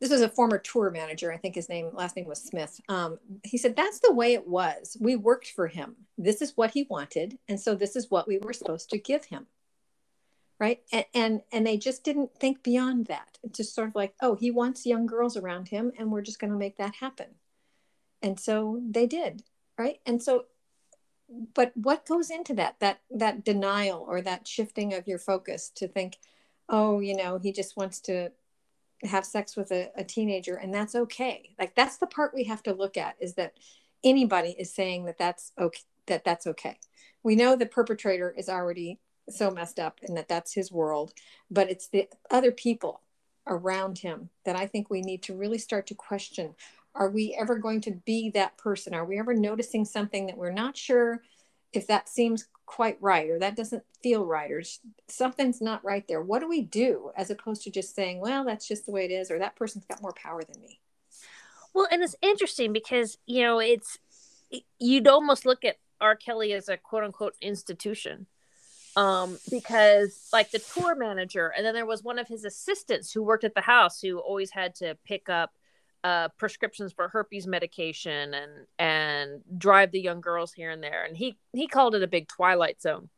this 0.00 0.10
was 0.10 0.20
a 0.20 0.28
former 0.28 0.58
tour 0.58 0.90
manager 0.90 1.32
i 1.32 1.36
think 1.36 1.54
his 1.54 1.68
name 1.68 1.90
last 1.92 2.16
name 2.16 2.26
was 2.26 2.42
smith. 2.42 2.80
Um, 2.88 3.18
he 3.42 3.56
said 3.56 3.76
that's 3.76 4.00
the 4.00 4.12
way 4.12 4.34
it 4.34 4.46
was. 4.46 4.96
We 5.00 5.16
worked 5.16 5.52
for 5.52 5.68
him. 5.68 5.96
This 6.18 6.42
is 6.42 6.52
what 6.56 6.72
he 6.72 6.86
wanted 6.90 7.38
and 7.48 7.58
so 7.58 7.74
this 7.74 7.96
is 7.96 8.10
what 8.10 8.28
we 8.28 8.38
were 8.38 8.52
supposed 8.52 8.90
to 8.90 8.98
give 8.98 9.24
him 9.24 9.46
right? 10.58 10.80
And, 10.92 11.04
and 11.14 11.40
and 11.52 11.66
they 11.66 11.76
just 11.76 12.04
didn't 12.04 12.34
think 12.38 12.62
beyond 12.62 13.06
that. 13.06 13.38
It's 13.42 13.58
just 13.58 13.74
sort 13.74 13.88
of 13.88 13.94
like 13.94 14.14
oh 14.20 14.34
he 14.34 14.50
wants 14.50 14.86
young 14.86 15.06
girls 15.06 15.36
around 15.36 15.68
him 15.68 15.92
and 15.98 16.10
we're 16.10 16.22
just 16.22 16.38
going 16.38 16.52
to 16.52 16.58
make 16.58 16.78
that 16.78 16.96
happen. 16.96 17.36
And 18.22 18.38
so 18.38 18.80
they 18.88 19.06
did 19.06 19.42
right? 19.78 20.00
And 20.06 20.22
so 20.22 20.46
but 21.54 21.72
what 21.74 22.06
goes 22.06 22.30
into 22.30 22.54
that 22.54 22.76
that 22.80 23.00
that 23.10 23.44
denial 23.44 24.04
or 24.06 24.20
that 24.20 24.46
shifting 24.46 24.92
of 24.94 25.08
your 25.08 25.18
focus 25.18 25.70
to 25.74 25.88
think 25.88 26.18
oh 26.68 27.00
you 27.00 27.16
know 27.16 27.38
he 27.38 27.52
just 27.52 27.76
wants 27.76 28.00
to 28.00 28.30
have 29.02 29.26
sex 29.26 29.56
with 29.56 29.70
a, 29.72 29.90
a 29.96 30.04
teenager 30.04 30.54
and 30.54 30.72
that's 30.72 30.94
okay. 30.94 31.54
Like 31.58 31.74
that's 31.74 31.96
the 31.98 32.06
part 32.06 32.34
we 32.34 32.44
have 32.44 32.62
to 32.64 32.72
look 32.72 32.96
at 32.96 33.16
is 33.20 33.34
that 33.34 33.54
anybody 34.02 34.54
is 34.58 34.72
saying 34.72 35.06
that 35.06 35.18
that's 35.18 35.52
okay 35.58 35.82
that 36.06 36.24
that's 36.24 36.46
okay. 36.46 36.78
We 37.22 37.36
know 37.36 37.56
the 37.56 37.66
perpetrator 37.66 38.34
is 38.36 38.48
already 38.48 38.98
so 39.28 39.50
messed 39.50 39.78
up 39.78 40.00
and 40.02 40.16
that 40.16 40.28
that's 40.28 40.54
his 40.54 40.70
world 40.70 41.12
but 41.50 41.70
it's 41.70 41.88
the 41.88 42.08
other 42.30 42.52
people 42.52 43.00
around 43.46 43.98
him 43.98 44.28
that 44.44 44.56
i 44.56 44.66
think 44.66 44.90
we 44.90 45.00
need 45.00 45.22
to 45.22 45.34
really 45.34 45.58
start 45.58 45.86
to 45.86 45.94
question. 45.94 46.54
Are 46.94 47.10
we 47.10 47.36
ever 47.38 47.58
going 47.58 47.80
to 47.82 47.90
be 47.90 48.30
that 48.30 48.56
person? 48.56 48.94
Are 48.94 49.04
we 49.04 49.18
ever 49.18 49.34
noticing 49.34 49.84
something 49.84 50.26
that 50.26 50.36
we're 50.36 50.52
not 50.52 50.76
sure 50.76 51.22
if 51.72 51.88
that 51.88 52.08
seems 52.08 52.46
quite 52.66 52.96
right 53.00 53.28
or 53.28 53.38
that 53.40 53.56
doesn't 53.56 53.82
feel 54.00 54.24
right 54.24 54.50
or 54.50 54.62
something's 55.08 55.60
not 55.60 55.84
right 55.84 56.06
there? 56.06 56.22
What 56.22 56.38
do 56.38 56.48
we 56.48 56.62
do 56.62 57.10
as 57.16 57.30
opposed 57.30 57.62
to 57.62 57.70
just 57.70 57.94
saying 57.94 58.20
well 58.20 58.44
that's 58.44 58.68
just 58.68 58.86
the 58.86 58.92
way 58.92 59.04
it 59.04 59.10
is 59.10 59.30
or 59.30 59.38
that 59.38 59.56
person's 59.56 59.86
got 59.86 60.02
more 60.02 60.14
power 60.14 60.42
than 60.42 60.60
me. 60.60 60.80
Well 61.72 61.88
and 61.90 62.02
it's 62.02 62.16
interesting 62.22 62.72
because 62.72 63.18
you 63.26 63.42
know 63.42 63.58
it's 63.58 63.98
you'd 64.78 65.08
almost 65.08 65.44
look 65.44 65.64
at 65.64 65.78
r. 66.00 66.14
Kelly 66.14 66.52
as 66.52 66.68
a 66.68 66.76
quote 66.76 67.02
unquote 67.02 67.34
institution 67.40 68.26
um, 68.96 69.38
because 69.50 70.28
like 70.32 70.50
the 70.50 70.58
tour 70.58 70.94
manager, 70.94 71.52
and 71.56 71.64
then 71.64 71.74
there 71.74 71.86
was 71.86 72.02
one 72.02 72.18
of 72.18 72.28
his 72.28 72.44
assistants 72.44 73.12
who 73.12 73.22
worked 73.22 73.44
at 73.44 73.54
the 73.54 73.60
house 73.60 74.00
who 74.00 74.18
always 74.18 74.50
had 74.50 74.74
to 74.76 74.96
pick 75.04 75.28
up 75.28 75.52
uh, 76.04 76.28
prescriptions 76.36 76.92
for 76.92 77.08
herpes 77.08 77.46
medication 77.46 78.34
and 78.34 78.52
and 78.78 79.42
drive 79.56 79.90
the 79.90 80.00
young 80.00 80.20
girls 80.20 80.52
here 80.52 80.70
and 80.70 80.82
there, 80.82 81.04
and 81.04 81.16
he 81.16 81.36
he 81.52 81.66
called 81.66 81.94
it 81.94 82.02
a 82.02 82.08
big 82.08 82.28
twilight 82.28 82.80
zone. 82.80 83.08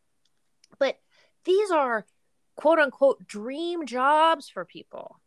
But 0.79 0.99
these 1.45 1.71
are 1.71 2.07
quote 2.55 2.79
unquote 2.79 3.27
dream 3.27 3.87
jobs 3.87 4.49
for 4.49 4.65
people. 4.65 5.21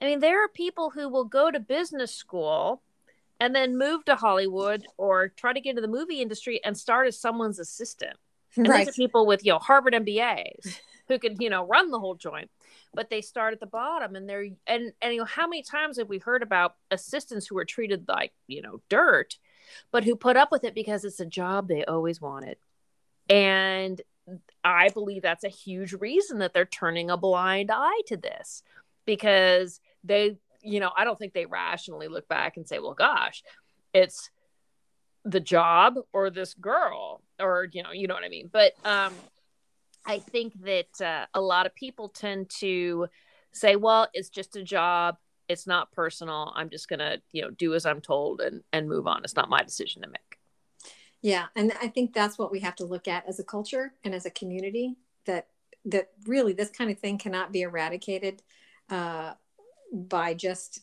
I 0.00 0.06
mean, 0.06 0.20
there 0.20 0.44
are 0.44 0.48
people 0.48 0.90
who 0.90 1.08
will 1.08 1.24
go 1.24 1.50
to 1.50 1.60
business 1.60 2.14
school 2.14 2.82
and 3.38 3.54
then 3.54 3.78
move 3.78 4.04
to 4.04 4.16
Hollywood 4.16 4.84
or 4.96 5.28
try 5.28 5.52
to 5.52 5.60
get 5.60 5.70
into 5.70 5.82
the 5.82 5.88
movie 5.88 6.20
industry 6.20 6.60
and 6.64 6.76
start 6.76 7.06
as 7.06 7.20
someone's 7.20 7.58
assistant. 7.58 8.16
And 8.56 8.68
right. 8.68 8.86
these 8.86 8.94
are 8.94 8.96
people 8.96 9.26
with, 9.26 9.44
you 9.44 9.52
know, 9.52 9.58
Harvard 9.58 9.94
MBAs 9.94 10.78
who 11.08 11.18
could, 11.18 11.36
you 11.40 11.50
know, 11.50 11.66
run 11.66 11.90
the 11.90 11.98
whole 11.98 12.14
joint. 12.14 12.50
But 12.94 13.08
they 13.08 13.22
start 13.22 13.54
at 13.54 13.60
the 13.60 13.66
bottom 13.66 14.16
and 14.16 14.28
they're 14.28 14.48
and 14.66 14.92
and 15.00 15.14
you 15.14 15.20
know, 15.20 15.24
how 15.24 15.46
many 15.46 15.62
times 15.62 15.98
have 15.98 16.08
we 16.08 16.18
heard 16.18 16.42
about 16.42 16.76
assistants 16.90 17.46
who 17.46 17.54
were 17.54 17.64
treated 17.64 18.04
like, 18.06 18.32
you 18.46 18.60
know, 18.60 18.82
dirt, 18.90 19.38
but 19.90 20.04
who 20.04 20.14
put 20.14 20.36
up 20.36 20.52
with 20.52 20.64
it 20.64 20.74
because 20.74 21.04
it's 21.04 21.20
a 21.20 21.26
job 21.26 21.68
they 21.68 21.84
always 21.84 22.20
wanted. 22.20 22.58
And 23.30 24.00
I 24.62 24.90
believe 24.90 25.22
that's 25.22 25.44
a 25.44 25.48
huge 25.48 25.94
reason 25.94 26.38
that 26.38 26.52
they're 26.52 26.64
turning 26.64 27.10
a 27.10 27.16
blind 27.16 27.70
eye 27.72 28.02
to 28.08 28.16
this 28.16 28.62
because 29.04 29.80
they, 30.04 30.36
you 30.62 30.80
know, 30.80 30.92
I 30.96 31.04
don't 31.04 31.18
think 31.18 31.32
they 31.32 31.46
rationally 31.46 32.08
look 32.08 32.28
back 32.28 32.56
and 32.56 32.68
say, 32.68 32.78
well, 32.78 32.94
gosh, 32.94 33.42
it's 33.92 34.30
the 35.24 35.40
job 35.40 35.94
or 36.12 36.30
this 36.30 36.54
girl 36.54 37.22
or 37.38 37.68
you 37.72 37.82
know 37.82 37.92
you 37.92 38.06
know 38.06 38.14
what 38.14 38.24
i 38.24 38.28
mean. 38.28 38.50
But 38.52 38.74
um 38.84 39.12
i 40.04 40.18
think 40.18 40.52
that 40.64 41.00
uh, 41.00 41.26
a 41.34 41.40
lot 41.40 41.66
of 41.66 41.74
people 41.74 42.08
tend 42.08 42.50
to 42.60 43.06
say 43.52 43.76
well 43.76 44.08
it's 44.12 44.30
just 44.30 44.56
a 44.56 44.62
job. 44.62 45.16
It's 45.48 45.66
not 45.66 45.92
personal. 45.92 46.52
I'm 46.56 46.70
just 46.70 46.88
gonna 46.88 47.18
you 47.32 47.42
know 47.42 47.50
do 47.50 47.74
as 47.74 47.86
i'm 47.86 48.00
told 48.00 48.40
and 48.40 48.62
and 48.72 48.88
move 48.88 49.06
on. 49.06 49.22
It's 49.24 49.36
not 49.36 49.48
my 49.48 49.62
decision 49.62 50.02
to 50.02 50.08
make. 50.08 50.38
Yeah. 51.20 51.46
And 51.54 51.72
i 51.80 51.88
think 51.88 52.12
that's 52.12 52.38
what 52.38 52.50
we 52.50 52.60
have 52.60 52.76
to 52.76 52.84
look 52.84 53.06
at 53.06 53.28
as 53.28 53.38
a 53.38 53.44
culture 53.44 53.94
and 54.04 54.14
as 54.14 54.26
a 54.26 54.30
community 54.30 54.96
that 55.26 55.46
that 55.84 56.10
really 56.26 56.52
this 56.52 56.70
kind 56.70 56.90
of 56.90 56.98
thing 56.98 57.18
cannot 57.18 57.52
be 57.52 57.62
eradicated 57.62 58.42
uh, 58.90 59.34
by 59.92 60.34
just 60.34 60.80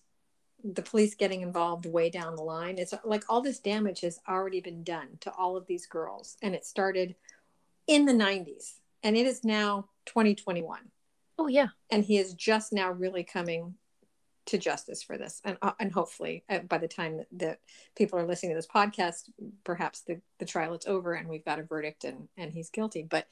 the 0.63 0.81
police 0.81 1.15
getting 1.15 1.41
involved 1.41 1.85
way 1.85 2.09
down 2.09 2.35
the 2.35 2.43
line. 2.43 2.77
It's 2.77 2.93
like 3.03 3.23
all 3.29 3.41
this 3.41 3.59
damage 3.59 4.01
has 4.01 4.19
already 4.27 4.61
been 4.61 4.83
done 4.83 5.17
to 5.21 5.31
all 5.31 5.55
of 5.55 5.67
these 5.67 5.85
girls, 5.85 6.37
and 6.41 6.53
it 6.53 6.65
started 6.65 7.15
in 7.87 8.05
the 8.05 8.13
90s, 8.13 8.73
and 9.03 9.17
it 9.17 9.25
is 9.25 9.43
now 9.43 9.89
2021. 10.05 10.79
Oh 11.37 11.47
yeah, 11.47 11.67
and 11.89 12.03
he 12.03 12.17
is 12.17 12.33
just 12.33 12.73
now 12.73 12.91
really 12.91 13.23
coming 13.23 13.75
to 14.47 14.57
justice 14.57 15.03
for 15.03 15.17
this, 15.17 15.41
and 15.45 15.57
uh, 15.61 15.71
and 15.79 15.91
hopefully 15.91 16.43
uh, 16.49 16.59
by 16.59 16.77
the 16.77 16.87
time 16.87 17.17
that, 17.17 17.27
that, 17.33 17.59
people 17.95 18.19
are 18.19 18.25
listening 18.25 18.51
to 18.51 18.55
this 18.55 18.67
podcast, 18.67 19.29
perhaps 19.63 20.01
the 20.01 20.19
the 20.39 20.45
trial 20.45 20.73
is 20.73 20.85
over 20.85 21.13
and 21.13 21.29
we've 21.29 21.45
got 21.45 21.59
a 21.59 21.63
verdict 21.63 22.03
and 22.03 22.27
and 22.37 22.51
he's 22.51 22.69
guilty. 22.69 23.03
But 23.03 23.27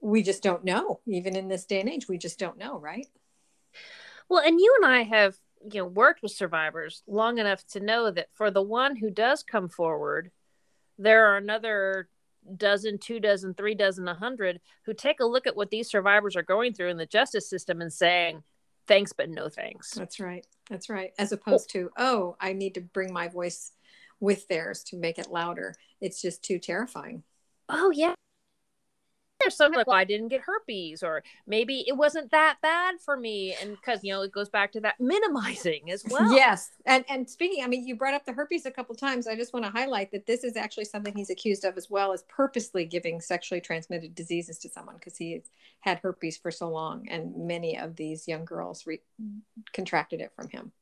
we 0.00 0.22
just 0.22 0.42
don't 0.42 0.64
know. 0.64 1.00
Even 1.06 1.36
in 1.36 1.48
this 1.48 1.66
day 1.66 1.80
and 1.80 1.88
age, 1.88 2.08
we 2.08 2.18
just 2.18 2.38
don't 2.38 2.58
know, 2.58 2.78
right? 2.78 3.06
Well, 4.28 4.42
and 4.44 4.58
you 4.58 4.74
and 4.80 4.90
I 4.90 5.02
have 5.02 5.36
you 5.72 5.80
know 5.80 5.86
worked 5.86 6.22
with 6.22 6.32
survivors 6.32 7.02
long 7.06 7.38
enough 7.38 7.64
to 7.66 7.80
know 7.80 8.10
that 8.10 8.28
for 8.34 8.50
the 8.50 8.62
one 8.62 8.96
who 8.96 9.10
does 9.10 9.42
come 9.42 9.68
forward 9.68 10.30
there 10.98 11.26
are 11.26 11.36
another 11.36 12.08
dozen 12.56 12.98
two 12.98 13.20
dozen 13.20 13.54
three 13.54 13.74
dozen 13.74 14.08
a 14.08 14.14
hundred 14.14 14.60
who 14.84 14.94
take 14.94 15.20
a 15.20 15.26
look 15.26 15.46
at 15.46 15.56
what 15.56 15.70
these 15.70 15.90
survivors 15.90 16.36
are 16.36 16.42
going 16.42 16.72
through 16.72 16.88
in 16.88 16.96
the 16.96 17.06
justice 17.06 17.48
system 17.48 17.80
and 17.80 17.92
saying 17.92 18.42
thanks 18.86 19.12
but 19.12 19.28
no 19.28 19.48
thanks. 19.48 19.92
That's 19.92 20.18
right. 20.18 20.46
That's 20.68 20.88
right. 20.88 21.12
As 21.18 21.32
opposed 21.32 21.70
to 21.70 21.90
oh 21.96 22.36
i 22.40 22.52
need 22.52 22.74
to 22.74 22.80
bring 22.80 23.12
my 23.12 23.28
voice 23.28 23.72
with 24.20 24.48
theirs 24.48 24.82
to 24.84 24.96
make 24.96 25.18
it 25.18 25.30
louder. 25.30 25.74
It's 26.00 26.20
just 26.20 26.42
too 26.42 26.58
terrifying. 26.58 27.22
Oh 27.68 27.90
yeah 27.94 28.14
there's 29.40 29.56
something 29.56 29.76
like, 29.76 29.86
well, 29.86 29.96
I 29.96 30.04
didn't 30.04 30.28
get 30.28 30.42
herpes, 30.42 31.02
or 31.02 31.22
maybe 31.46 31.84
it 31.86 31.96
wasn't 31.96 32.30
that 32.30 32.58
bad 32.62 33.00
for 33.00 33.16
me. 33.16 33.54
And 33.60 33.72
because, 33.72 34.00
you 34.02 34.12
know, 34.12 34.22
it 34.22 34.32
goes 34.32 34.48
back 34.48 34.72
to 34.72 34.80
that 34.80 35.00
minimizing 35.00 35.90
as 35.90 36.04
well. 36.10 36.32
Yes. 36.32 36.70
And 36.86 37.04
and 37.08 37.28
speaking, 37.28 37.64
I 37.64 37.66
mean, 37.66 37.86
you 37.86 37.96
brought 37.96 38.14
up 38.14 38.24
the 38.24 38.32
herpes 38.32 38.66
a 38.66 38.70
couple 38.70 38.94
times. 38.94 39.26
I 39.26 39.36
just 39.36 39.52
want 39.52 39.64
to 39.64 39.70
highlight 39.70 40.12
that 40.12 40.26
this 40.26 40.44
is 40.44 40.56
actually 40.56 40.84
something 40.84 41.14
he's 41.14 41.30
accused 41.30 41.64
of 41.64 41.76
as 41.76 41.90
well 41.90 42.12
as 42.12 42.22
purposely 42.24 42.84
giving 42.84 43.20
sexually 43.20 43.60
transmitted 43.60 44.14
diseases 44.14 44.58
to 44.58 44.68
someone 44.68 44.96
because 44.96 45.16
he 45.16 45.42
had 45.80 45.98
herpes 45.98 46.36
for 46.36 46.50
so 46.50 46.68
long. 46.68 47.08
And 47.08 47.46
many 47.46 47.78
of 47.78 47.96
these 47.96 48.28
young 48.28 48.44
girls 48.44 48.86
re- 48.86 49.02
contracted 49.72 50.20
it 50.20 50.32
from 50.34 50.48
him. 50.48 50.72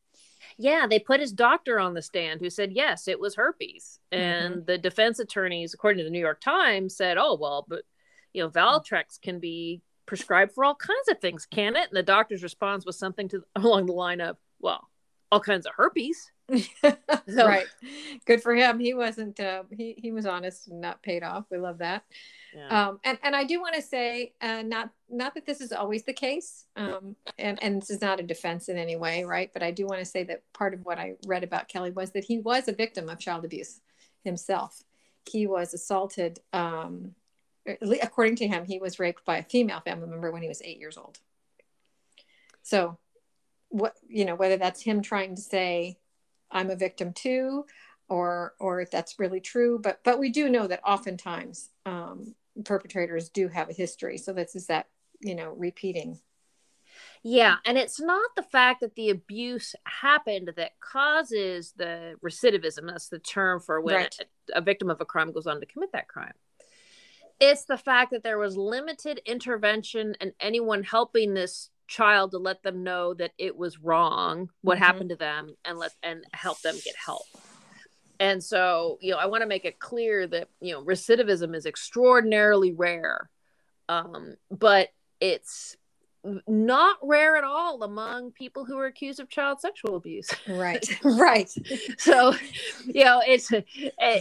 Yeah, 0.56 0.86
they 0.88 0.98
put 0.98 1.20
his 1.20 1.32
doctor 1.32 1.78
on 1.78 1.94
the 1.94 2.02
stand 2.02 2.40
who 2.40 2.50
said, 2.50 2.72
yes, 2.72 3.08
it 3.08 3.20
was 3.20 3.36
herpes. 3.36 4.00
And 4.10 4.56
mm-hmm. 4.56 4.64
the 4.64 4.78
defense 4.78 5.18
attorneys, 5.18 5.74
according 5.74 5.98
to 5.98 6.04
the 6.04 6.10
New 6.10 6.18
York 6.18 6.40
Times, 6.40 6.96
said, 6.96 7.16
oh, 7.18 7.36
well, 7.40 7.66
but 7.68 7.82
you 8.32 8.42
know, 8.42 8.50
Valtrex 8.50 9.20
can 9.20 9.38
be 9.38 9.82
prescribed 10.06 10.52
for 10.52 10.64
all 10.64 10.74
kinds 10.74 11.08
of 11.08 11.20
things, 11.20 11.46
can 11.46 11.76
it? 11.76 11.88
And 11.88 11.96
the 11.96 12.02
doctor's 12.02 12.42
response 12.42 12.84
was 12.84 12.98
something 12.98 13.28
to 13.28 13.44
along 13.56 13.86
the 13.86 13.92
line 13.92 14.20
of, 14.20 14.36
well, 14.60 14.88
all 15.30 15.40
kinds 15.40 15.66
of 15.66 15.74
herpes. 15.76 16.32
so, 16.80 16.96
right. 17.36 17.66
Good 18.24 18.42
for 18.42 18.54
him. 18.54 18.80
He 18.80 18.94
wasn't, 18.94 19.38
uh, 19.38 19.64
he, 19.76 19.94
he 19.98 20.10
was 20.10 20.24
honest 20.24 20.68
and 20.68 20.80
not 20.80 21.02
paid 21.02 21.22
off. 21.22 21.44
We 21.50 21.58
love 21.58 21.78
that. 21.78 22.04
Yeah. 22.56 22.88
Um, 22.88 23.00
and, 23.04 23.18
and 23.22 23.36
I 23.36 23.44
do 23.44 23.60
want 23.60 23.74
to 23.74 23.82
say, 23.82 24.32
uh, 24.40 24.62
not, 24.62 24.90
not 25.10 25.34
that 25.34 25.44
this 25.44 25.60
is 25.60 25.70
always 25.70 26.04
the 26.04 26.14
case. 26.14 26.64
Um, 26.76 27.14
and, 27.38 27.62
and 27.62 27.82
this 27.82 27.90
is 27.90 28.00
not 28.00 28.20
a 28.20 28.22
defense 28.22 28.70
in 28.70 28.78
any 28.78 28.96
way. 28.96 29.24
Right. 29.24 29.50
But 29.52 29.62
I 29.62 29.70
do 29.70 29.86
want 29.86 29.98
to 29.98 30.06
say 30.06 30.24
that 30.24 30.42
part 30.54 30.72
of 30.72 30.86
what 30.86 30.98
I 30.98 31.16
read 31.26 31.44
about 31.44 31.68
Kelly 31.68 31.90
was 31.90 32.12
that 32.12 32.24
he 32.24 32.38
was 32.38 32.68
a 32.68 32.72
victim 32.72 33.10
of 33.10 33.18
child 33.18 33.44
abuse 33.44 33.82
himself. 34.24 34.82
He 35.30 35.46
was 35.46 35.74
assaulted, 35.74 36.40
um, 36.54 37.14
according 38.02 38.36
to 38.36 38.48
him, 38.48 38.64
he 38.64 38.78
was 38.78 38.98
raped 38.98 39.24
by 39.24 39.38
a 39.38 39.42
female 39.42 39.80
family 39.80 40.08
member 40.08 40.30
when 40.30 40.42
he 40.42 40.48
was 40.48 40.62
eight 40.62 40.78
years 40.78 40.96
old. 40.96 41.18
So, 42.62 42.98
what 43.68 43.94
you 44.08 44.24
know, 44.24 44.34
whether 44.34 44.56
that's 44.56 44.82
him 44.82 45.02
trying 45.02 45.34
to 45.36 45.42
say, 45.42 45.98
"I'm 46.50 46.70
a 46.70 46.76
victim 46.76 47.12
too," 47.12 47.66
or 48.08 48.54
or 48.58 48.80
if 48.80 48.90
that's 48.90 49.18
really 49.18 49.40
true, 49.40 49.78
but 49.82 50.00
but 50.04 50.18
we 50.18 50.30
do 50.30 50.48
know 50.48 50.66
that 50.66 50.80
oftentimes 50.84 51.70
um, 51.86 52.34
perpetrators 52.64 53.28
do 53.28 53.48
have 53.48 53.70
a 53.70 53.74
history. 53.74 54.18
So 54.18 54.32
this 54.32 54.54
is 54.54 54.66
that 54.66 54.86
you 55.20 55.34
know 55.34 55.50
repeating. 55.56 56.18
Yeah, 57.22 57.56
and 57.64 57.76
it's 57.76 58.00
not 58.00 58.30
the 58.34 58.42
fact 58.42 58.80
that 58.80 58.94
the 58.94 59.10
abuse 59.10 59.74
happened 59.84 60.52
that 60.56 60.80
causes 60.80 61.72
the 61.76 62.14
recidivism. 62.24 62.88
That's 62.88 63.08
the 63.08 63.18
term 63.18 63.60
for 63.60 63.80
when 63.80 63.96
right. 63.96 64.16
a, 64.54 64.58
a 64.58 64.60
victim 64.60 64.90
of 64.90 65.00
a 65.00 65.04
crime 65.04 65.32
goes 65.32 65.46
on 65.46 65.60
to 65.60 65.66
commit 65.66 65.92
that 65.92 66.08
crime 66.08 66.32
it's 67.40 67.64
the 67.64 67.78
fact 67.78 68.10
that 68.10 68.22
there 68.22 68.38
was 68.38 68.56
limited 68.56 69.20
intervention 69.24 70.14
and 70.20 70.32
anyone 70.40 70.82
helping 70.82 71.34
this 71.34 71.70
child 71.86 72.32
to 72.32 72.38
let 72.38 72.62
them 72.62 72.82
know 72.82 73.14
that 73.14 73.32
it 73.38 73.56
was 73.56 73.78
wrong 73.78 74.50
what 74.60 74.74
mm-hmm. 74.74 74.84
happened 74.84 75.10
to 75.10 75.16
them 75.16 75.54
and 75.64 75.78
let 75.78 75.92
and 76.02 76.24
help 76.32 76.60
them 76.60 76.76
get 76.84 76.94
help 77.02 77.22
and 78.20 78.44
so 78.44 78.98
you 79.00 79.10
know 79.10 79.16
i 79.16 79.26
want 79.26 79.42
to 79.42 79.48
make 79.48 79.64
it 79.64 79.78
clear 79.78 80.26
that 80.26 80.48
you 80.60 80.72
know 80.72 80.84
recidivism 80.84 81.54
is 81.54 81.64
extraordinarily 81.64 82.72
rare 82.72 83.30
um, 83.90 84.36
but 84.50 84.90
it's 85.18 85.77
not 86.46 86.98
rare 87.02 87.36
at 87.36 87.44
all 87.44 87.82
among 87.82 88.32
people 88.32 88.64
who 88.64 88.76
are 88.78 88.86
accused 88.86 89.20
of 89.20 89.28
child 89.28 89.60
sexual 89.60 89.96
abuse. 89.96 90.28
Right, 90.48 90.84
right. 91.04 91.48
so, 91.98 92.34
you 92.84 93.04
know, 93.04 93.22
it's 93.26 93.52
uh, 93.52 93.62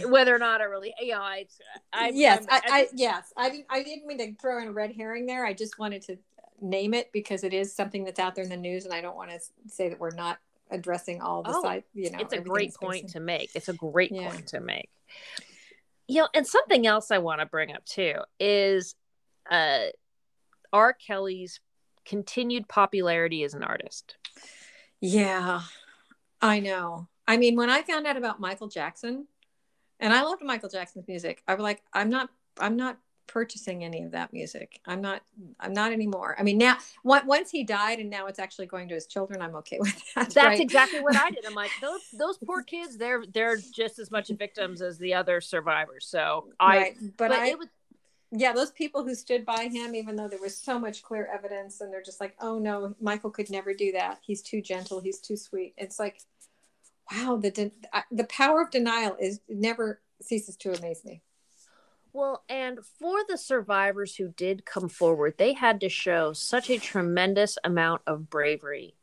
whether 0.06 0.34
or 0.34 0.38
not 0.38 0.60
I 0.60 0.64
really, 0.64 0.94
you 1.00 1.12
know, 1.12 1.20
I, 1.20 1.46
I 1.92 2.10
yes, 2.14 2.46
I, 2.48 2.56
I, 2.56 2.62
I, 2.66 2.86
yes, 2.94 3.32
I 3.36 3.50
didn't, 3.50 3.66
I 3.68 3.82
didn't 3.82 4.06
mean 4.06 4.18
to 4.18 4.34
throw 4.40 4.60
in 4.62 4.68
a 4.68 4.72
red 4.72 4.92
herring 4.94 5.26
there. 5.26 5.44
I 5.44 5.52
just 5.52 5.78
wanted 5.78 6.02
to 6.02 6.18
name 6.60 6.94
it 6.94 7.10
because 7.12 7.44
it 7.44 7.52
is 7.52 7.74
something 7.74 8.04
that's 8.04 8.18
out 8.18 8.34
there 8.34 8.44
in 8.44 8.50
the 8.50 8.56
news, 8.56 8.84
and 8.84 8.94
I 8.94 9.00
don't 9.00 9.16
want 9.16 9.30
to 9.30 9.40
say 9.68 9.88
that 9.88 9.98
we're 9.98 10.14
not 10.14 10.38
addressing 10.70 11.20
all 11.20 11.42
the 11.42 11.54
oh, 11.54 11.62
side. 11.62 11.84
You 11.94 12.10
know, 12.10 12.18
it's 12.20 12.32
a 12.32 12.40
great 12.40 12.74
point 12.74 13.10
to 13.10 13.20
make. 13.20 13.50
It's 13.54 13.68
a 13.68 13.74
great 13.74 14.12
yeah. 14.12 14.30
point 14.30 14.48
to 14.48 14.60
make. 14.60 14.88
You 16.06 16.22
know, 16.22 16.28
and 16.32 16.46
something 16.46 16.86
else 16.86 17.10
I 17.10 17.18
want 17.18 17.40
to 17.40 17.46
bring 17.46 17.72
up 17.74 17.84
too 17.84 18.14
is 18.38 18.94
uh 19.50 19.86
R. 20.72 20.92
Kelly's 20.92 21.60
continued 22.08 22.66
popularity 22.68 23.44
as 23.44 23.54
an 23.54 23.62
artist. 23.62 24.16
Yeah, 25.00 25.60
I 26.40 26.60
know. 26.60 27.08
I 27.26 27.36
mean, 27.36 27.54
when 27.54 27.70
I 27.70 27.82
found 27.82 28.06
out 28.06 28.16
about 28.16 28.40
Michael 28.40 28.68
Jackson, 28.68 29.26
and 30.00 30.12
I 30.12 30.22
loved 30.22 30.42
Michael 30.42 30.70
Jackson's 30.70 31.06
music, 31.06 31.42
I 31.46 31.54
was 31.54 31.62
like, 31.62 31.82
I'm 31.92 32.08
not, 32.08 32.30
I'm 32.58 32.76
not 32.76 32.98
purchasing 33.26 33.84
any 33.84 34.02
of 34.02 34.12
that 34.12 34.32
music. 34.32 34.80
I'm 34.86 35.02
not, 35.02 35.22
I'm 35.60 35.74
not 35.74 35.92
anymore. 35.92 36.34
I 36.38 36.42
mean, 36.42 36.56
now 36.56 36.78
once 37.04 37.50
he 37.50 37.62
died, 37.62 37.98
and 37.98 38.08
now 38.08 38.26
it's 38.26 38.38
actually 38.38 38.66
going 38.66 38.88
to 38.88 38.94
his 38.94 39.06
children, 39.06 39.42
I'm 39.42 39.54
okay 39.56 39.78
with 39.80 39.94
that. 40.14 40.30
That's 40.30 40.36
right? 40.36 40.60
exactly 40.60 41.00
what 41.00 41.14
I 41.14 41.30
did. 41.30 41.44
I'm 41.44 41.54
like, 41.54 41.70
those 41.82 42.00
those 42.18 42.38
poor 42.38 42.62
kids, 42.62 42.96
they're 42.96 43.22
they're 43.32 43.58
just 43.58 43.98
as 43.98 44.10
much 44.10 44.28
victims 44.28 44.80
as 44.80 44.96
the 44.96 45.12
other 45.14 45.42
survivors. 45.42 46.06
So 46.06 46.46
I, 46.58 46.76
right. 46.78 46.96
but, 47.18 47.28
but 47.28 47.32
I, 47.32 47.48
it 47.48 47.58
was 47.58 47.68
yeah, 48.30 48.52
those 48.52 48.70
people 48.70 49.04
who 49.04 49.14
stood 49.14 49.46
by 49.46 49.68
him, 49.68 49.94
even 49.94 50.16
though 50.16 50.28
there 50.28 50.40
was 50.40 50.56
so 50.56 50.78
much 50.78 51.02
clear 51.02 51.28
evidence, 51.32 51.80
and 51.80 51.92
they're 51.92 52.02
just 52.02 52.20
like, 52.20 52.34
oh 52.40 52.58
no, 52.58 52.94
Michael 53.00 53.30
could 53.30 53.50
never 53.50 53.72
do 53.72 53.92
that. 53.92 54.20
He's 54.22 54.42
too 54.42 54.60
gentle. 54.60 55.00
He's 55.00 55.20
too 55.20 55.36
sweet. 55.36 55.74
It's 55.78 55.98
like, 55.98 56.20
wow, 57.10 57.38
the 57.40 57.50
de- 57.50 57.72
the 58.10 58.24
power 58.24 58.62
of 58.62 58.70
denial 58.70 59.16
is 59.18 59.40
never 59.48 60.00
ceases 60.20 60.56
to 60.58 60.72
amaze 60.76 61.04
me. 61.04 61.22
Well, 62.12 62.42
and 62.48 62.80
for 62.98 63.20
the 63.26 63.38
survivors 63.38 64.16
who 64.16 64.28
did 64.28 64.66
come 64.66 64.88
forward, 64.88 65.34
they 65.38 65.52
had 65.52 65.80
to 65.80 65.88
show 65.88 66.32
such 66.32 66.68
a 66.68 66.78
tremendous 66.78 67.58
amount 67.64 68.02
of 68.06 68.28
bravery 68.28 68.94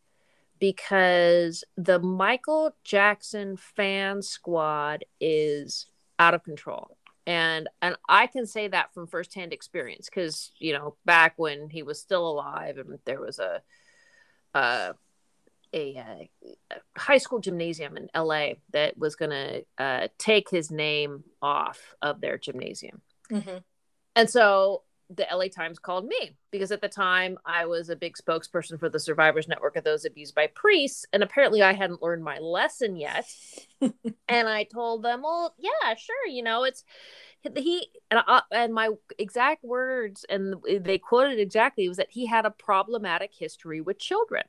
because 0.59 1.63
the 1.77 1.99
Michael 1.99 2.75
Jackson 2.83 3.57
fan 3.57 4.21
squad 4.21 5.05
is 5.19 5.87
out 6.19 6.33
of 6.33 6.43
control 6.43 6.97
and 7.27 7.67
and 7.81 7.95
i 8.07 8.27
can 8.27 8.45
say 8.45 8.67
that 8.67 8.93
from 8.93 9.07
firsthand 9.07 9.53
experience 9.53 10.07
because 10.09 10.51
you 10.59 10.73
know 10.73 10.95
back 11.05 11.33
when 11.37 11.69
he 11.69 11.83
was 11.83 11.99
still 11.99 12.27
alive 12.27 12.77
and 12.77 12.99
there 13.05 13.19
was 13.19 13.39
a 13.39 13.61
uh, 14.53 14.93
a, 15.73 15.97
a, 15.97 16.29
high 16.97 17.17
school 17.17 17.39
gymnasium 17.39 17.97
in 17.97 18.09
la 18.15 18.49
that 18.71 18.97
was 18.97 19.17
going 19.17 19.31
to 19.31 19.65
uh, 19.77 20.07
take 20.17 20.49
his 20.49 20.71
name 20.71 21.25
off 21.41 21.95
of 22.01 22.21
their 22.21 22.37
gymnasium 22.37 23.01
mm-hmm. 23.29 23.57
and 24.15 24.29
so 24.29 24.83
the 25.09 25.27
LA 25.31 25.47
Times 25.47 25.77
called 25.77 26.07
me 26.07 26.35
because 26.51 26.71
at 26.71 26.81
the 26.81 26.89
time 26.89 27.37
I 27.45 27.65
was 27.65 27.89
a 27.89 27.95
big 27.95 28.15
spokesperson 28.17 28.79
for 28.79 28.89
the 28.89 28.99
Survivors 28.99 29.47
Network 29.47 29.75
of 29.75 29.83
those 29.83 30.05
abused 30.05 30.33
by 30.33 30.47
priests. 30.47 31.05
And 31.13 31.21
apparently 31.21 31.61
I 31.61 31.73
hadn't 31.73 32.01
learned 32.01 32.23
my 32.23 32.39
lesson 32.39 32.95
yet. 32.95 33.27
and 33.81 34.47
I 34.47 34.63
told 34.63 35.03
them, 35.03 35.21
well, 35.21 35.53
yeah, 35.59 35.93
sure. 35.95 36.27
You 36.27 36.43
know, 36.43 36.63
it's 36.63 36.83
he, 37.55 37.87
and, 38.09 38.21
I, 38.25 38.41
and 38.51 38.73
my 38.73 38.89
exact 39.19 39.63
words, 39.63 40.25
and 40.29 40.55
they 40.81 40.97
quoted 40.97 41.39
exactly, 41.39 41.87
was 41.87 41.97
that 41.97 42.09
he 42.09 42.25
had 42.25 42.45
a 42.45 42.51
problematic 42.51 43.31
history 43.37 43.81
with 43.81 43.99
children. 43.99 44.43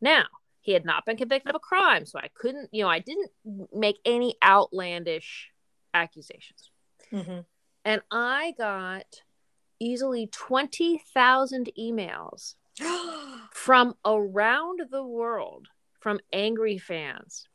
Now, 0.00 0.24
he 0.60 0.72
had 0.72 0.84
not 0.84 1.04
been 1.04 1.16
convicted 1.16 1.50
of 1.50 1.56
a 1.56 1.60
crime. 1.60 2.06
So 2.06 2.18
I 2.18 2.28
couldn't, 2.34 2.70
you 2.72 2.82
know, 2.82 2.88
I 2.88 2.98
didn't 2.98 3.30
make 3.72 3.98
any 4.04 4.36
outlandish 4.42 5.50
accusations. 5.92 6.70
Mm-hmm. 7.12 7.40
And 7.84 8.00
I 8.10 8.54
got 8.56 9.22
easily 9.80 10.26
20,000 10.26 11.70
emails 11.78 12.54
from 13.52 13.94
around 14.04 14.82
the 14.90 15.04
world 15.04 15.68
from 16.00 16.20
angry 16.32 16.78
fans. 16.78 17.48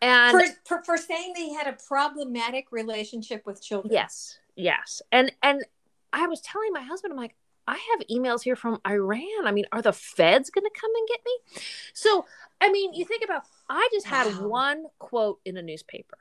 And 0.00 0.32
for, 0.32 0.46
for, 0.64 0.84
for 0.84 0.96
saying 0.96 1.32
they 1.34 1.48
had 1.50 1.66
a 1.66 1.76
problematic 1.88 2.66
relationship 2.70 3.44
with 3.46 3.62
children. 3.62 3.92
Yes, 3.92 4.38
yes. 4.54 5.02
And 5.10 5.32
and 5.42 5.64
I 6.12 6.26
was 6.28 6.40
telling 6.40 6.72
my 6.72 6.82
husband, 6.82 7.12
I'm 7.12 7.18
like, 7.18 7.34
I 7.66 7.72
have 7.72 8.06
emails 8.08 8.42
here 8.42 8.56
from 8.56 8.80
Iran. 8.86 9.46
I 9.46 9.50
mean, 9.52 9.66
are 9.72 9.82
the 9.82 9.92
feds 9.92 10.50
going 10.50 10.64
to 10.64 10.80
come 10.80 10.90
and 10.94 11.08
get 11.08 11.20
me? 11.24 11.62
So, 11.92 12.24
I 12.60 12.70
mean, 12.72 12.94
you 12.94 13.04
think 13.04 13.22
about, 13.24 13.42
I 13.68 13.88
just 13.92 14.06
had 14.06 14.26
wow. 14.26 14.48
one 14.48 14.84
quote 14.98 15.40
in 15.44 15.58
a 15.58 15.62
newspaper. 15.62 16.16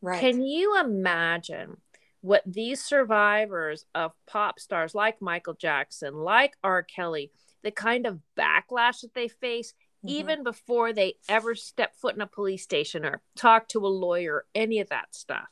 Right. 0.00 0.20
Can 0.20 0.42
you 0.42 0.80
imagine 0.80 1.76
what 2.20 2.42
these 2.46 2.82
survivors 2.82 3.84
of 3.94 4.12
pop 4.26 4.58
stars 4.58 4.94
like 4.94 5.22
Michael 5.22 5.54
Jackson, 5.54 6.14
like 6.14 6.54
R. 6.62 6.82
Kelly, 6.82 7.30
the 7.62 7.70
kind 7.70 8.06
of 8.06 8.20
backlash 8.36 9.02
that 9.02 9.14
they 9.14 9.28
face 9.28 9.74
mm-hmm. 10.04 10.08
even 10.08 10.44
before 10.44 10.92
they 10.92 11.14
ever 11.28 11.54
step 11.54 11.94
foot 11.96 12.14
in 12.14 12.20
a 12.20 12.26
police 12.26 12.62
station 12.62 13.04
or 13.04 13.20
talk 13.36 13.68
to 13.68 13.86
a 13.86 13.88
lawyer, 13.88 14.44
any 14.54 14.80
of 14.80 14.88
that 14.88 15.14
stuff? 15.14 15.48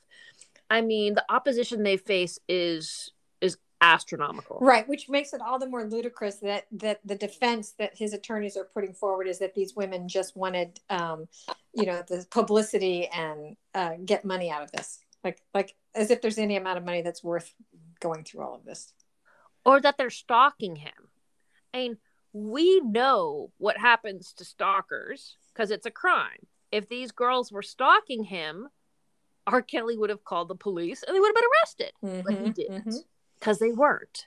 I 0.69 0.81
mean, 0.81 1.15
the 1.15 1.25
opposition 1.29 1.83
they 1.83 1.97
face 1.97 2.39
is 2.49 3.13
is 3.41 3.59
astronomical. 3.81 4.59
Right, 4.61 4.89
which 4.89 5.09
makes 5.09 5.33
it 5.33 5.41
all 5.41 5.59
the 5.59 5.69
more 5.69 5.85
ludicrous 5.85 6.37
that 6.37 6.67
that 6.73 7.01
the 7.05 7.15
defense 7.15 7.73
that 7.79 7.97
his 7.97 8.13
attorneys 8.13 8.57
are 8.57 8.65
putting 8.65 8.93
forward 8.93 9.29
is 9.29 9.39
that 9.39 9.55
these 9.55 9.77
women 9.77 10.09
just 10.09 10.37
wanted, 10.37 10.81
um, 10.91 11.29
you 11.73 11.87
know, 11.87 12.03
the 12.09 12.27
publicity 12.31 13.07
and 13.09 13.57
uh, 13.75 13.93
get 14.05 14.25
money 14.25 14.51
out 14.51 14.63
of 14.63 14.73
this. 14.73 14.99
Like, 15.27 15.43
like 15.55 15.75
as 15.95 16.11
if 16.11 16.23
there's 16.23 16.39
any 16.39 16.57
amount 16.57 16.79
of 16.79 16.85
money 16.85 17.03
that's 17.03 17.23
worth 17.23 17.53
going 18.01 18.25
through 18.25 18.43
all 18.43 18.55
of 18.55 18.65
this, 18.65 18.93
or 19.65 19.81
that 19.81 19.99
they're 19.99 20.11
stalking 20.11 20.77
him. 20.77 20.93
I 21.75 21.79
mean, 21.79 21.99
we 22.33 22.81
know 22.81 23.51
what 23.59 23.77
happens 23.77 24.33
to 24.35 24.45
stalkers 24.45 25.37
because 25.53 25.71
it's 25.71 25.87
a 25.87 25.91
crime. 25.91 26.47
If 26.73 26.89
these 26.89 27.13
girls 27.13 27.53
were 27.53 27.63
stalking 27.63 28.25
him, 28.25 28.69
R. 29.47 29.63
Kelly 29.63 29.97
would 29.97 30.11
have 30.11 30.25
called 30.25 30.49
the 30.49 30.55
police 30.55 31.03
and 31.03 31.15
they 31.15 31.21
would 31.21 31.29
have 31.29 31.35
been 31.35 31.51
arrested, 31.61 31.93
mm-hmm, 32.05 32.21
but 32.25 32.33
he 32.33 32.39
mm-hmm, 32.39 32.51
didn't. 32.53 32.87
Mm-hmm 32.87 32.99
because 33.39 33.59
they 33.59 33.71
weren't. 33.71 34.27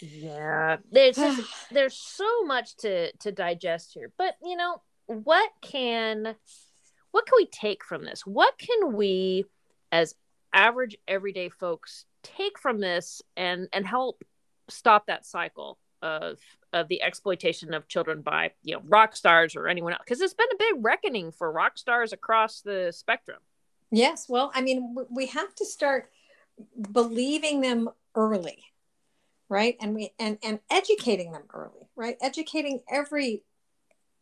Yeah, 0.00 0.78
there's 0.90 1.16
just, 1.16 1.42
there's 1.72 1.96
so 1.96 2.44
much 2.44 2.76
to 2.78 3.12
to 3.18 3.32
digest 3.32 3.92
here, 3.94 4.12
but 4.16 4.36
you 4.42 4.56
know 4.56 4.82
what 5.06 5.50
can 5.60 6.36
what 7.12 7.26
can 7.26 7.34
we 7.36 7.46
take 7.46 7.84
from 7.84 8.04
this? 8.04 8.26
What 8.26 8.58
can 8.58 8.94
we, 8.94 9.44
as 9.92 10.14
average 10.52 10.96
everyday 11.06 11.48
folks, 11.48 12.04
take 12.22 12.58
from 12.58 12.80
this 12.80 13.22
and 13.36 13.68
and 13.72 13.86
help 13.86 14.24
stop 14.68 15.06
that 15.06 15.26
cycle 15.26 15.78
of 16.02 16.38
of 16.72 16.88
the 16.88 17.02
exploitation 17.02 17.74
of 17.74 17.88
children 17.88 18.22
by 18.22 18.52
you 18.62 18.74
know 18.74 18.82
rock 18.84 19.16
stars 19.16 19.56
or 19.56 19.68
anyone 19.68 19.92
else? 19.92 20.02
Because 20.04 20.20
it's 20.20 20.34
been 20.34 20.48
a 20.52 20.58
big 20.58 20.84
reckoning 20.84 21.32
for 21.32 21.50
rock 21.50 21.78
stars 21.78 22.12
across 22.12 22.60
the 22.60 22.92
spectrum. 22.94 23.38
Yes, 23.90 24.28
well, 24.28 24.52
I 24.54 24.60
mean, 24.60 24.94
we 25.10 25.26
have 25.26 25.52
to 25.56 25.64
start 25.64 26.10
believing 26.92 27.60
them 27.60 27.88
early 28.14 28.64
right 29.48 29.76
and 29.80 29.94
we 29.94 30.12
and 30.18 30.38
and 30.42 30.60
educating 30.70 31.32
them 31.32 31.42
early 31.52 31.88
right 31.96 32.16
educating 32.20 32.80
every 32.90 33.42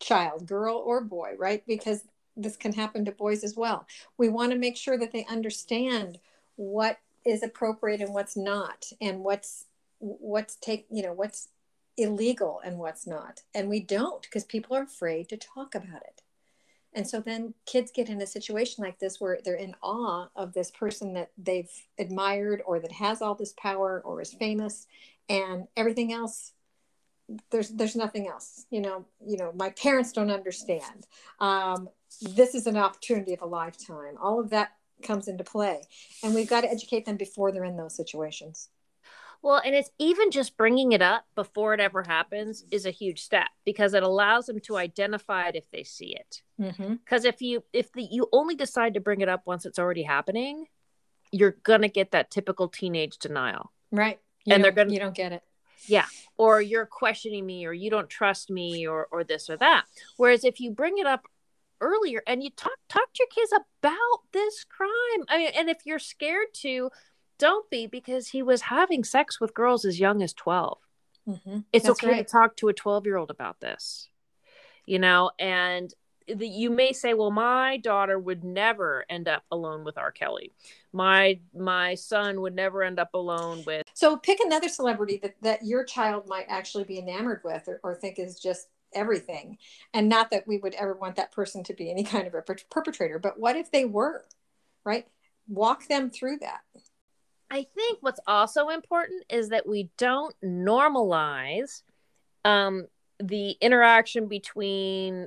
child 0.01 0.46
girl 0.46 0.77
or 0.77 1.01
boy 1.01 1.33
right 1.38 1.64
because 1.66 2.03
this 2.38 2.57
can 2.57 2.72
happen 2.72 3.05
to 3.05 3.12
boys 3.12 3.44
as 3.44 3.57
well. 3.57 3.87
We 4.16 4.29
want 4.29 4.53
to 4.53 4.59
make 4.59 4.77
sure 4.77 4.96
that 4.98 5.12
they 5.12 5.27
understand 5.27 6.18
what 6.57 6.98
is 7.24 7.42
appropriate 7.42 8.01
and 8.01 8.14
what's 8.14 8.37
not 8.37 8.87
and 9.01 9.20
what's 9.20 9.66
what's 9.98 10.57
take 10.57 10.87
you 10.90 11.03
know 11.03 11.12
what's 11.12 11.48
illegal 11.96 12.61
and 12.64 12.79
what's 12.79 13.07
not. 13.07 13.42
And 13.55 13.68
we 13.68 13.81
don't 13.81 14.22
because 14.22 14.44
people 14.44 14.77
are 14.77 14.85
afraid 14.85 15.29
to 15.29 15.37
talk 15.37 15.74
about 15.74 16.03
it. 16.03 16.22
And 16.94 17.07
so 17.07 17.20
then 17.20 17.55
kids 17.66 17.90
get 17.90 18.09
in 18.09 18.22
a 18.22 18.27
situation 18.27 18.83
like 18.83 18.98
this 18.98 19.20
where 19.20 19.38
they're 19.44 19.55
in 19.55 19.74
awe 19.83 20.29
of 20.35 20.55
this 20.55 20.70
person 20.70 21.12
that 21.14 21.31
they've 21.37 21.70
admired 21.98 22.62
or 22.64 22.81
that 22.81 22.92
has 22.92 23.20
all 23.20 23.35
this 23.35 23.53
power 23.59 24.01
or 24.05 24.22
is 24.22 24.33
famous 24.33 24.87
and 25.29 25.68
everything 25.77 26.12
else 26.12 26.53
there's 27.51 27.69
there's 27.71 27.97
nothing 27.97 28.27
else 28.27 28.67
you 28.71 28.81
know 28.81 29.05
you 29.27 29.37
know 29.37 29.53
my 29.55 29.71
parents 29.71 30.12
don't 30.12 30.31
understand 30.31 31.07
um, 31.41 31.88
this 32.23 32.55
is 32.55 32.67
an 32.67 32.77
opportunity 32.77 33.35
of 33.35 33.43
a 33.43 33.47
lifetime 33.47 34.14
all 34.21 34.41
of 34.41 34.51
that 34.51 34.73
comes 35.03 35.29
into 35.29 35.45
play 35.45 35.81
and 36.23 36.35
we've 36.35 36.49
got 36.49 36.62
to 36.62 36.71
educate 36.71 37.05
them 37.05 37.17
before 37.17 37.53
they're 37.53 37.64
in 37.64 37.77
those 37.77 37.95
situations 37.95 38.71
well, 39.41 39.62
and 39.64 39.75
it's 39.75 39.91
even 39.99 40.31
just 40.31 40.57
bringing 40.57 40.93
it 40.93 41.03
up 41.03 41.25
before 41.35 41.73
it 41.73 41.81
ever 41.81 42.03
happens 42.03 42.64
is 42.71 42.87
a 42.87 42.91
huge 42.91 43.23
step 43.23 43.49
because 43.64 43.95
it 43.95 44.03
allows 44.03 44.47
them 44.47 44.59
to 44.61 44.77
identify 44.77 45.49
it 45.49 45.55
if 45.55 45.71
they 45.71 45.85
see 45.85 46.17
it. 46.17 46.43
Because 46.59 47.23
mm-hmm. 47.23 47.27
if 47.27 47.41
you 47.41 47.62
if 47.73 47.93
the 47.93 48.03
you 48.03 48.29
only 48.33 48.57
decide 48.57 48.95
to 48.95 49.01
bring 49.01 49.21
it 49.21 49.29
up 49.29 49.43
once 49.45 49.64
it's 49.64 49.79
already 49.79 50.03
happening, 50.03 50.67
you're 51.31 51.57
gonna 51.62 51.88
get 51.88 52.11
that 52.11 52.31
typical 52.33 52.69
teenage 52.69 53.19
denial, 53.19 53.71
right? 53.93 54.19
You 54.45 54.55
and 54.55 54.64
they're 54.64 54.73
gonna 54.73 54.93
you 54.93 54.99
don't 54.99 55.14
get 55.14 55.33
it, 55.33 55.43
yeah. 55.87 56.07
Or 56.37 56.61
you're 56.61 56.87
questioning 56.87 57.47
me, 57.47 57.67
or 57.67 57.73
you 57.73 57.91
don't 57.91 58.09
trust 58.09 58.51
me, 58.51 58.87
or 58.87 59.09
or 59.11 59.25
this 59.25 59.49
or 59.51 59.57
that. 59.57 59.85
Whereas 60.17 60.45
if 60.45 60.61
you 60.61 60.71
bring 60.71 60.99
it 60.99 61.07
up 61.07 61.27
earlier 61.81 62.23
and 62.27 62.43
you 62.43 62.51
talk 62.51 62.79
talk 62.88 63.12
to 63.12 63.23
your 63.23 63.29
kids 63.29 63.53
about 63.53 64.23
this 64.33 64.64
crime, 64.64 65.25
I 65.29 65.38
mean, 65.38 65.51
and 65.57 65.69
if 65.69 65.79
you're 65.85 65.99
scared 65.99 66.49
to 66.55 66.91
don't 67.38 67.71
be 67.71 67.87
because 67.87 68.29
he 68.29 68.43
was 68.43 68.62
having 68.62 69.05
sex 69.05 69.41
with 69.41 69.55
girls 69.55 69.85
as 69.85 70.01
young 70.01 70.23
as 70.23 70.33
12. 70.35 70.79
Mm-hmm. 71.29 71.59
It's 71.73 71.87
That's 71.87 72.03
okay 72.03 72.12
right. 72.12 72.27
to 72.27 72.33
talk 72.33 72.57
to 72.57 72.69
a 72.69 72.73
12 72.73 73.07
year 73.07 73.17
old 73.17 73.31
about 73.31 73.61
this, 73.61 74.09
you 74.87 74.99
know, 74.99 75.31
and 75.38 75.93
the, 76.27 76.47
you 76.47 76.71
may 76.71 76.93
say, 76.93 77.14
well, 77.14 77.31
my 77.31 77.79
daughter 77.79 78.19
would 78.19 78.45
never 78.45 79.05
end 79.09 79.29
up 79.29 79.45
alone 79.51 79.85
with 79.85 79.97
R. 79.97 80.11
Kelly. 80.11 80.53
My 80.93 81.41
my 81.55 81.95
son 81.95 82.41
would 82.43 82.55
never 82.55 82.83
end 82.83 82.99
up 82.99 83.11
alone 83.14 83.62
with. 83.67 83.87
So 83.98 84.16
pick 84.16 84.38
another 84.38 84.68
celebrity 84.68 85.18
that, 85.24 85.34
that 85.42 85.64
your 85.64 85.82
child 85.82 86.28
might 86.28 86.44
actually 86.48 86.84
be 86.84 87.00
enamored 87.00 87.40
with 87.42 87.66
or, 87.66 87.80
or 87.82 87.96
think 87.96 88.20
is 88.20 88.38
just 88.38 88.68
everything. 88.94 89.58
And 89.92 90.08
not 90.08 90.30
that 90.30 90.46
we 90.46 90.58
would 90.58 90.74
ever 90.74 90.94
want 90.94 91.16
that 91.16 91.32
person 91.32 91.64
to 91.64 91.74
be 91.74 91.90
any 91.90 92.04
kind 92.04 92.24
of 92.28 92.32
a 92.32 92.42
perpetrator, 92.70 93.18
but 93.18 93.40
what 93.40 93.56
if 93.56 93.72
they 93.72 93.84
were, 93.84 94.24
right? 94.84 95.08
Walk 95.48 95.88
them 95.88 96.11
through 96.11 96.38
that. 96.42 96.61
I 97.50 97.66
think 97.74 97.98
what's 98.00 98.20
also 98.24 98.68
important 98.68 99.24
is 99.30 99.48
that 99.48 99.68
we 99.68 99.90
don't 99.98 100.37
normalize 100.44 101.82
um, 102.44 102.87
the 103.18 103.56
interaction 103.61 104.28
between 104.28 105.26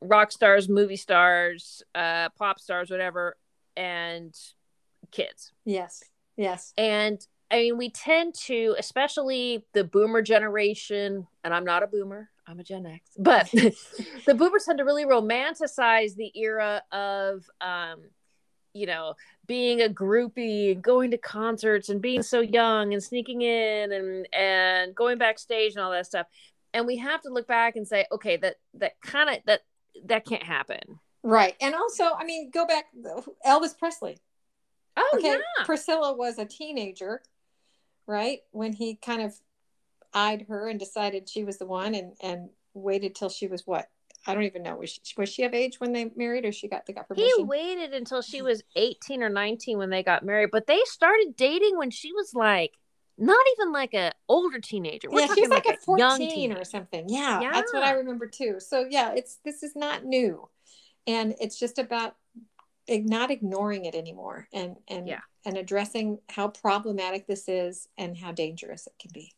rock 0.00 0.32
stars, 0.32 0.66
movie 0.66 0.96
stars, 0.96 1.82
uh, 1.94 2.30
pop 2.38 2.58
stars, 2.58 2.90
whatever, 2.90 3.36
and 3.76 4.34
kids. 5.10 5.52
Yes. 5.66 6.02
Yes. 6.38 6.72
And 6.78 7.20
I 7.50 7.56
mean, 7.56 7.78
we 7.78 7.90
tend 7.90 8.34
to, 8.46 8.74
especially 8.78 9.64
the 9.72 9.84
boomer 9.84 10.20
generation, 10.22 11.26
and 11.42 11.54
I'm 11.54 11.64
not 11.64 11.82
a 11.82 11.86
boomer, 11.86 12.28
I'm 12.46 12.60
a 12.60 12.64
Gen 12.64 12.86
X, 12.86 13.10
but 13.18 13.50
the 14.26 14.34
boomers 14.34 14.64
tend 14.64 14.78
to 14.78 14.84
really 14.84 15.04
romanticize 15.04 16.14
the 16.14 16.30
era 16.34 16.82
of, 16.92 17.44
um, 17.60 18.00
you 18.74 18.86
know, 18.86 19.14
being 19.46 19.80
a 19.80 19.88
groupie 19.88 20.72
and 20.72 20.82
going 20.82 21.10
to 21.10 21.18
concerts 21.18 21.88
and 21.88 22.02
being 22.02 22.22
so 22.22 22.40
young 22.40 22.92
and 22.92 23.02
sneaking 23.02 23.42
in 23.42 23.92
and 23.92 24.28
and 24.32 24.94
going 24.94 25.18
backstage 25.18 25.74
and 25.74 25.82
all 25.82 25.90
that 25.90 26.06
stuff. 26.06 26.26
And 26.74 26.86
we 26.86 26.98
have 26.98 27.22
to 27.22 27.30
look 27.30 27.46
back 27.46 27.76
and 27.76 27.88
say 27.88 28.06
okay 28.12 28.36
that 28.36 28.56
that 28.74 29.00
kind 29.02 29.30
of 29.30 29.36
that 29.46 29.62
that 30.04 30.26
can't 30.26 30.42
happen. 30.42 31.00
Right. 31.22 31.56
And 31.60 31.74
also 31.74 32.04
i 32.16 32.24
mean 32.24 32.50
go 32.50 32.66
back 32.66 32.86
elvis 33.46 33.76
presley. 33.76 34.18
Oh 34.96 35.10
okay 35.14 35.32
yeah. 35.32 35.64
priscilla 35.64 36.14
was 36.14 36.38
a 36.38 36.44
teenager 36.44 37.22
right 38.08 38.40
when 38.50 38.72
he 38.72 38.96
kind 38.96 39.22
of 39.22 39.38
eyed 40.12 40.46
her 40.48 40.66
and 40.66 40.80
decided 40.80 41.28
she 41.28 41.44
was 41.44 41.58
the 41.58 41.66
one 41.66 41.94
and 41.94 42.14
and 42.20 42.48
waited 42.74 43.14
till 43.14 43.28
she 43.28 43.46
was 43.46 43.66
what 43.66 43.88
I 44.26 44.34
don't 44.34 44.44
even 44.44 44.62
know. 44.62 44.76
Was 44.76 44.98
she, 45.02 45.14
was 45.16 45.28
she 45.28 45.44
of 45.44 45.54
age 45.54 45.78
when 45.78 45.92
they 45.92 46.10
married, 46.16 46.44
or 46.44 46.50
she 46.50 46.66
got 46.68 46.86
they 46.86 46.92
got 46.92 47.06
permission? 47.06 47.30
He 47.36 47.44
waited 47.44 47.94
until 47.94 48.20
she 48.20 48.42
was 48.42 48.62
eighteen 48.74 49.22
or 49.22 49.28
nineteen 49.28 49.78
when 49.78 49.90
they 49.90 50.02
got 50.02 50.24
married, 50.24 50.50
but 50.50 50.66
they 50.66 50.80
started 50.86 51.36
dating 51.36 51.78
when 51.78 51.90
she 51.90 52.12
was 52.12 52.34
like 52.34 52.72
not 53.16 53.44
even 53.56 53.72
like 53.72 53.94
a 53.94 54.12
older 54.28 54.60
teenager. 54.60 55.08
We're 55.10 55.20
yeah, 55.20 55.34
she's 55.34 55.48
like, 55.48 55.66
like 55.66 55.76
a 55.76 55.80
fourteen 55.80 56.52
or 56.52 56.64
something. 56.64 57.06
Yeah, 57.08 57.40
yeah, 57.40 57.52
that's 57.52 57.72
what 57.72 57.84
I 57.84 57.92
remember 57.92 58.26
too. 58.26 58.56
So 58.58 58.86
yeah, 58.88 59.12
it's 59.12 59.38
this 59.44 59.62
is 59.62 59.76
not 59.76 60.04
new, 60.04 60.48
and 61.06 61.34
it's 61.40 61.58
just 61.58 61.78
about 61.78 62.16
not 62.88 63.30
ignoring 63.30 63.84
it 63.84 63.94
anymore, 63.94 64.48
and 64.52 64.76
and 64.88 65.06
yeah. 65.06 65.20
and 65.44 65.56
addressing 65.56 66.18
how 66.28 66.48
problematic 66.48 67.26
this 67.26 67.48
is 67.48 67.88
and 67.96 68.16
how 68.16 68.32
dangerous 68.32 68.86
it 68.86 68.94
can 68.98 69.10
be 69.12 69.32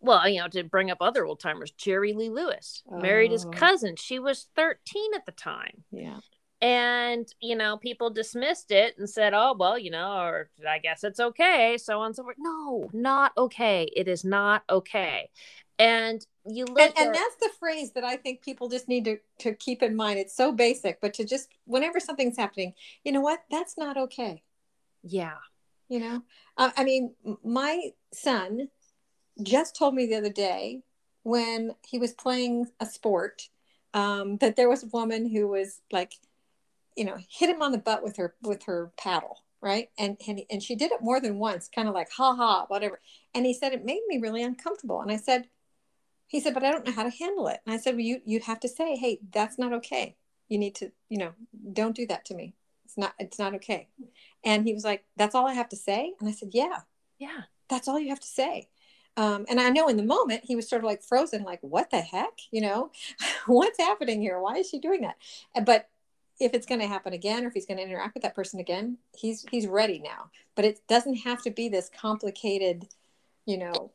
well, 0.00 0.26
you 0.28 0.40
know, 0.40 0.48
to 0.48 0.64
bring 0.64 0.90
up 0.90 0.98
other 1.00 1.24
old 1.24 1.40
timers, 1.40 1.70
Jerry 1.72 2.12
Lee 2.12 2.30
Lewis 2.30 2.82
oh. 2.90 2.98
married 2.98 3.32
his 3.32 3.44
oh. 3.44 3.50
cousin. 3.50 3.96
She 3.96 4.18
was 4.18 4.48
13 4.56 5.14
at 5.14 5.26
the 5.26 5.32
time. 5.32 5.84
Yeah. 5.90 6.18
And 6.62 7.32
you 7.40 7.56
know 7.56 7.76
people 7.78 8.10
dismissed 8.10 8.70
it 8.70 8.96
and 8.98 9.08
said 9.08 9.32
oh 9.34 9.54
well 9.58 9.78
you 9.78 9.90
know 9.90 10.18
or 10.20 10.50
i 10.68 10.78
guess 10.78 11.04
it's 11.04 11.20
okay 11.20 11.78
so 11.78 12.00
on 12.00 12.06
and 12.06 12.16
so 12.16 12.22
forth. 12.22 12.36
No 12.38 12.90
not 12.92 13.32
okay. 13.36 13.88
It 13.94 14.08
is 14.08 14.24
not 14.24 14.62
okay. 14.68 15.30
And 15.78 16.24
you 16.44 16.66
look 16.66 16.80
and, 16.80 16.92
and 16.98 17.14
that's 17.14 17.36
the 17.36 17.50
phrase 17.58 17.92
that 17.92 18.04
i 18.04 18.16
think 18.16 18.42
people 18.42 18.68
just 18.68 18.88
need 18.88 19.04
to, 19.06 19.18
to 19.38 19.54
keep 19.54 19.82
in 19.82 19.96
mind. 19.96 20.18
It's 20.18 20.36
so 20.36 20.52
basic 20.52 21.00
but 21.00 21.14
to 21.14 21.24
just 21.24 21.48
whenever 21.64 21.98
something's 21.98 22.36
happening 22.36 22.74
you 23.04 23.12
know 23.12 23.20
what? 23.20 23.40
That's 23.50 23.78
not 23.78 23.96
okay. 23.96 24.42
Yeah. 25.02 25.38
You 25.88 26.00
know? 26.00 26.22
Uh, 26.56 26.70
i 26.76 26.84
mean 26.84 27.14
my 27.42 27.90
son 28.12 28.68
just 29.42 29.76
told 29.76 29.94
me 29.94 30.06
the 30.06 30.16
other 30.16 30.32
day 30.32 30.82
when 31.22 31.70
he 31.86 31.98
was 31.98 32.12
playing 32.12 32.66
a 32.80 32.86
sport 32.86 33.48
um, 33.92 34.36
that 34.38 34.56
there 34.56 34.68
was 34.68 34.84
a 34.84 34.88
woman 34.88 35.28
who 35.28 35.48
was 35.48 35.80
like 35.90 36.12
you 36.96 37.04
know 37.04 37.16
hit 37.28 37.50
him 37.50 37.62
on 37.62 37.72
the 37.72 37.78
butt 37.78 38.02
with 38.02 38.16
her 38.16 38.34
with 38.42 38.64
her 38.64 38.92
paddle 38.96 39.44
right? 39.60 39.88
And 39.98 40.16
and, 40.26 40.40
and 40.50 40.62
she 40.62 40.74
did 40.74 40.92
it 40.92 41.02
more 41.02 41.20
than 41.20 41.38
once 41.38 41.68
kind 41.68 41.88
of 41.88 41.94
like 41.94 42.10
ha 42.10 42.34
ha 42.34 42.64
whatever. 42.68 43.00
And 43.34 43.44
he 43.44 43.54
said 43.54 43.72
it 43.72 43.84
made 43.84 44.02
me 44.08 44.18
really 44.18 44.42
uncomfortable. 44.42 45.00
And 45.00 45.10
i 45.10 45.16
said 45.16 45.48
he 46.26 46.40
said 46.40 46.54
but 46.54 46.64
i 46.64 46.70
don't 46.70 46.86
know 46.86 46.92
how 46.92 47.04
to 47.04 47.10
handle 47.10 47.48
it. 47.48 47.60
And 47.66 47.74
i 47.74 47.78
said 47.78 47.94
well 47.94 48.00
you 48.00 48.20
you'd 48.24 48.44
have 48.44 48.60
to 48.60 48.68
say 48.68 48.96
hey 48.96 49.20
that's 49.32 49.58
not 49.58 49.72
okay. 49.74 50.16
You 50.48 50.58
need 50.58 50.74
to 50.76 50.90
you 51.08 51.18
know 51.18 51.32
don't 51.72 51.96
do 51.96 52.06
that 52.06 52.24
to 52.26 52.34
me. 52.34 52.54
It's 52.84 52.98
not 52.98 53.14
it's 53.18 53.38
not 53.38 53.54
okay. 53.56 53.88
And 54.44 54.64
he 54.64 54.74
was 54.74 54.84
like 54.84 55.04
that's 55.16 55.34
all 55.34 55.46
i 55.46 55.54
have 55.54 55.68
to 55.70 55.76
say? 55.76 56.14
And 56.20 56.28
i 56.28 56.32
said 56.32 56.50
yeah. 56.52 56.80
Yeah. 57.18 57.42
That's 57.68 57.86
all 57.86 58.00
you 58.00 58.08
have 58.08 58.20
to 58.20 58.26
say. 58.26 58.68
Um, 59.16 59.44
and 59.48 59.60
I 59.60 59.68
know 59.70 59.88
in 59.88 59.96
the 59.96 60.04
moment 60.04 60.44
he 60.44 60.56
was 60.56 60.68
sort 60.68 60.82
of 60.82 60.86
like 60.86 61.02
frozen, 61.02 61.42
like, 61.42 61.60
what 61.62 61.90
the 61.90 62.00
heck? 62.00 62.38
You 62.50 62.62
know, 62.62 62.90
what's 63.46 63.78
happening 63.78 64.20
here? 64.20 64.40
Why 64.40 64.56
is 64.56 64.68
she 64.68 64.78
doing 64.78 65.02
that? 65.02 65.16
But 65.64 65.88
if 66.40 66.54
it's 66.54 66.66
going 66.66 66.80
to 66.80 66.86
happen 66.86 67.12
again 67.12 67.44
or 67.44 67.48
if 67.48 67.54
he's 67.54 67.66
going 67.66 67.76
to 67.76 67.84
interact 67.84 68.14
with 68.14 68.22
that 68.22 68.34
person 68.34 68.58
again 68.58 68.96
he's 69.16 69.44
he's 69.50 69.66
ready 69.66 69.98
now. 69.98 70.30
But 70.56 70.64
it 70.64 70.80
doesn't 70.88 71.16
have 71.16 71.42
to 71.42 71.50
be 71.50 71.68
this 71.68 71.90
complicated 71.94 72.88
you 73.46 73.58
know 73.58 73.92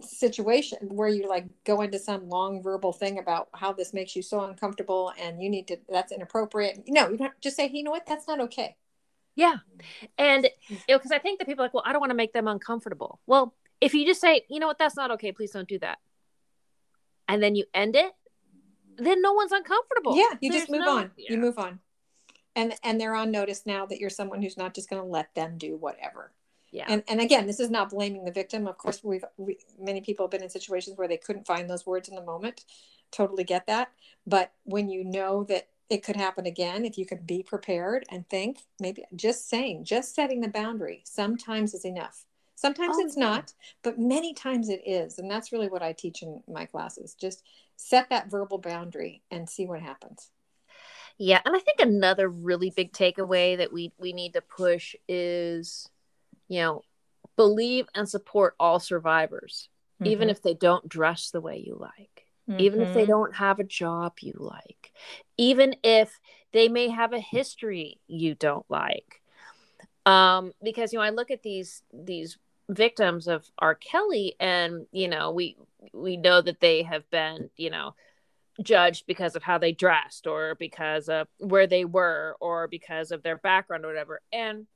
situation 0.00 0.78
where 0.88 1.08
you 1.08 1.28
like 1.28 1.46
go 1.64 1.82
into 1.82 1.98
some 1.98 2.28
long 2.28 2.62
verbal 2.62 2.92
thing 2.92 3.18
about 3.18 3.48
how 3.54 3.72
this 3.72 3.92
makes 3.92 4.16
you 4.16 4.22
so 4.22 4.40
uncomfortable 4.44 5.12
and 5.20 5.42
you 5.42 5.48
need 5.48 5.68
to 5.68 5.78
that's 5.88 6.12
inappropriate. 6.12 6.84
No 6.88 7.08
you 7.08 7.16
don't 7.16 7.40
just 7.40 7.56
say 7.56 7.68
hey, 7.68 7.78
you 7.78 7.84
know 7.84 7.90
what? 7.90 8.06
That's 8.06 8.26
not 8.26 8.40
okay. 8.40 8.76
Yeah. 9.34 9.56
And 10.18 10.48
you 10.68 10.76
know 10.88 10.98
because 10.98 11.12
i 11.12 11.18
think 11.18 11.38
that 11.38 11.46
people 11.46 11.62
are 11.62 11.66
like 11.66 11.74
well 11.74 11.84
i 11.86 11.92
don't 11.92 12.00
want 12.00 12.10
to 12.10 12.16
make 12.16 12.32
them 12.32 12.48
uncomfortable. 12.48 13.20
Well 13.26 13.54
if 13.80 13.94
you 13.94 14.04
just 14.04 14.20
say 14.20 14.42
you 14.48 14.58
know 14.58 14.66
what? 14.66 14.78
That's 14.78 14.96
not 14.96 15.12
okay. 15.12 15.32
Please 15.32 15.52
don't 15.52 15.68
do 15.68 15.78
that. 15.78 15.98
And 17.28 17.42
then 17.42 17.54
you 17.54 17.64
end 17.74 17.96
it 17.96 18.12
then 18.98 19.22
no 19.22 19.32
one's 19.32 19.52
uncomfortable. 19.52 20.16
Yeah, 20.16 20.36
you 20.40 20.50
There's 20.50 20.62
just 20.62 20.70
move 20.70 20.80
no, 20.80 20.98
on. 20.98 21.10
Yeah. 21.16 21.32
You 21.32 21.38
move 21.38 21.58
on. 21.58 21.80
And 22.54 22.74
and 22.82 23.00
they're 23.00 23.14
on 23.14 23.30
notice 23.30 23.66
now 23.66 23.86
that 23.86 24.00
you're 24.00 24.10
someone 24.10 24.42
who's 24.42 24.56
not 24.56 24.74
just 24.74 24.88
going 24.88 25.02
to 25.02 25.08
let 25.08 25.34
them 25.34 25.58
do 25.58 25.76
whatever. 25.76 26.32
Yeah. 26.72 26.86
And 26.88 27.02
and 27.08 27.20
again, 27.20 27.46
this 27.46 27.60
is 27.60 27.70
not 27.70 27.90
blaming 27.90 28.24
the 28.24 28.32
victim. 28.32 28.66
Of 28.66 28.78
course, 28.78 29.02
we've 29.04 29.24
we, 29.36 29.58
many 29.78 30.00
people 30.00 30.26
have 30.26 30.30
been 30.30 30.42
in 30.42 30.50
situations 30.50 30.96
where 30.96 31.08
they 31.08 31.16
couldn't 31.16 31.46
find 31.46 31.68
those 31.68 31.86
words 31.86 32.08
in 32.08 32.14
the 32.14 32.22
moment. 32.22 32.64
Totally 33.12 33.44
get 33.44 33.66
that. 33.66 33.92
But 34.26 34.52
when 34.64 34.88
you 34.88 35.04
know 35.04 35.44
that 35.44 35.68
it 35.88 36.02
could 36.02 36.16
happen 36.16 36.46
again, 36.46 36.84
if 36.84 36.98
you 36.98 37.06
can 37.06 37.18
be 37.18 37.42
prepared 37.42 38.04
and 38.10 38.28
think, 38.28 38.58
maybe 38.80 39.04
just 39.14 39.48
saying, 39.48 39.84
just 39.84 40.14
setting 40.14 40.40
the 40.40 40.48
boundary 40.48 41.02
sometimes 41.04 41.74
is 41.74 41.84
enough. 41.84 42.24
Sometimes 42.56 42.96
oh, 42.98 43.04
it's 43.04 43.16
not, 43.16 43.52
but 43.82 43.98
many 43.98 44.32
times 44.32 44.70
it 44.70 44.80
is. 44.86 45.18
And 45.18 45.30
that's 45.30 45.52
really 45.52 45.68
what 45.68 45.82
I 45.82 45.92
teach 45.92 46.22
in 46.22 46.42
my 46.48 46.64
classes. 46.64 47.14
Just 47.14 47.44
set 47.76 48.10
that 48.10 48.30
verbal 48.30 48.58
boundary 48.58 49.22
and 49.30 49.48
see 49.48 49.66
what 49.66 49.80
happens. 49.80 50.30
Yeah, 51.18 51.40
and 51.44 51.56
I 51.56 51.60
think 51.60 51.80
another 51.80 52.28
really 52.28 52.70
big 52.70 52.92
takeaway 52.92 53.56
that 53.56 53.72
we 53.72 53.92
we 53.98 54.12
need 54.12 54.34
to 54.34 54.42
push 54.42 54.94
is 55.08 55.88
you 56.48 56.60
know, 56.60 56.82
believe 57.36 57.88
and 57.94 58.08
support 58.08 58.54
all 58.58 58.78
survivors, 58.78 59.68
mm-hmm. 60.00 60.10
even 60.10 60.30
if 60.30 60.42
they 60.42 60.54
don't 60.54 60.88
dress 60.88 61.30
the 61.30 61.40
way 61.40 61.62
you 61.64 61.76
like. 61.78 62.24
Mm-hmm. 62.48 62.60
Even 62.60 62.80
if 62.80 62.94
they 62.94 63.02
mm-hmm. 63.02 63.10
don't 63.10 63.34
have 63.34 63.58
a 63.58 63.64
job 63.64 64.14
you 64.20 64.34
like, 64.36 64.92
even 65.36 65.74
if 65.82 66.16
they 66.52 66.68
may 66.68 66.88
have 66.88 67.12
a 67.12 67.18
history 67.18 67.98
you 68.06 68.36
don't 68.36 68.64
like, 68.68 69.20
um, 70.06 70.52
because 70.62 70.92
you 70.92 71.00
know 71.00 71.04
I 71.04 71.10
look 71.10 71.32
at 71.32 71.42
these 71.42 71.82
these 71.92 72.38
victims 72.68 73.26
of 73.26 73.50
R. 73.58 73.74
Kelly, 73.74 74.36
and 74.38 74.86
you 74.92 75.08
know, 75.08 75.32
we 75.32 75.56
we 75.92 76.16
know 76.16 76.40
that 76.40 76.60
they 76.60 76.82
have 76.82 77.08
been, 77.10 77.50
you 77.56 77.70
know, 77.70 77.94
judged 78.62 79.06
because 79.06 79.36
of 79.36 79.42
how 79.42 79.58
they 79.58 79.72
dressed, 79.72 80.26
or 80.26 80.54
because 80.54 81.08
of 81.08 81.28
where 81.38 81.66
they 81.66 81.84
were, 81.84 82.36
or 82.40 82.68
because 82.68 83.10
of 83.10 83.22
their 83.22 83.36
background, 83.36 83.84
or 83.84 83.88
whatever. 83.88 84.20
And 84.32 84.66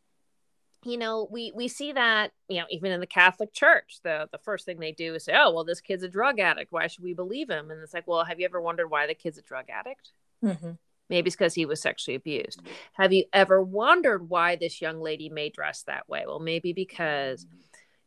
you 0.85 0.96
know, 0.96 1.29
we 1.31 1.53
we 1.55 1.68
see 1.68 1.92
that, 1.92 2.33
you 2.49 2.59
know, 2.59 2.66
even 2.70 2.92
in 2.92 3.01
the 3.01 3.07
Catholic 3.07 3.53
Church, 3.53 4.01
the 4.03 4.29
the 4.33 4.38
first 4.38 4.64
thing 4.64 4.79
they 4.79 4.92
do 4.92 5.14
is 5.14 5.25
say, 5.25 5.35
"Oh, 5.37 5.53
well, 5.53 5.64
this 5.64 5.81
kid's 5.81 6.03
a 6.03 6.09
drug 6.09 6.40
addict. 6.40 6.73
Why 6.73 6.87
should 6.87 7.05
we 7.05 7.12
believe 7.14 7.51
him?" 7.51 7.70
And 7.70 7.83
it's 7.83 7.92
like, 7.92 8.07
well, 8.07 8.25
have 8.25 8.40
you 8.40 8.46
ever 8.46 8.61
wondered 8.61 8.88
why 8.88 9.07
the 9.07 9.14
kid's 9.14 9.38
a 9.38 9.42
drug 9.42 9.66
addict? 9.68 10.12
Mm-hmm. 10.42 10.73
Maybe 11.11 11.27
it's 11.27 11.37
because 11.37 11.55
he 11.55 11.66
was 11.66 11.83
sexually 11.83 12.14
abused. 12.14 12.62
Have 12.92 13.12
you 13.12 13.25
ever 13.33 13.61
wondered 13.61 14.31
why 14.31 14.57
this 14.57 14.81
young 14.81 15.01
lady 15.01 15.29
may 15.29 15.51
dress 15.51 15.83
that 15.83 16.09
way? 16.09 16.23
Well, 16.25 16.38
maybe 16.38 16.73
because 16.73 17.46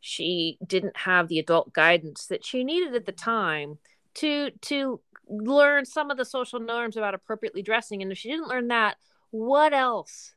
she 0.06 0.58
didn't 0.66 0.98
have 0.98 1.28
the 1.28 1.38
adult 1.38 1.72
guidance 1.72 2.26
that 2.26 2.44
she 2.44 2.62
needed 2.62 2.94
at 2.94 3.06
the 3.06 3.12
time 3.12 3.78
to 4.12 4.50
to 4.60 5.00
learn 5.26 5.86
some 5.86 6.10
of 6.10 6.18
the 6.18 6.26
social 6.26 6.60
norms 6.60 6.98
about 6.98 7.14
appropriately 7.14 7.62
dressing. 7.62 8.02
And 8.02 8.12
if 8.12 8.18
she 8.18 8.28
didn't 8.28 8.48
learn 8.48 8.68
that 8.68 8.98
what 9.30 9.72
else 9.72 10.34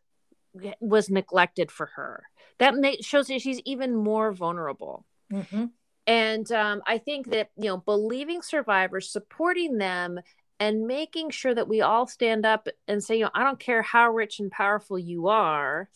was 0.80 1.10
neglected 1.10 1.69
for 1.69 1.88
her? 1.97 2.23
That 2.60 2.75
may, 2.75 3.01
shows 3.01 3.27
that 3.27 3.41
she's 3.41 3.60
even 3.65 3.93
more 3.93 4.32
vulnerable. 4.32 5.06
Mm-hmm. 5.34 5.65
and 6.08 6.49
um, 6.53 6.82
i 6.88 6.97
think 6.97 7.32
that 7.32 7.49
you 7.58 7.65
know 7.65 7.75
believing 7.75 8.41
survivors 8.41 9.12
supporting 9.12 9.77
them 9.77 10.21
and 10.58 10.88
making 10.88 11.32
sure 11.32 11.53
that 11.53 11.67
we 11.67 11.82
all 11.82 12.08
stand 12.08 12.45
up 12.45 12.69
and 12.88 13.03
say 13.03 13.17
you 13.17 13.25
know 13.25 13.32
i 13.36 13.43
don't 13.43 13.60
care 13.60 13.82
how 13.82 14.10
rich 14.10 14.39
and 14.39 14.49
powerful 14.49 14.97
you 14.97 15.27
are 15.27 15.89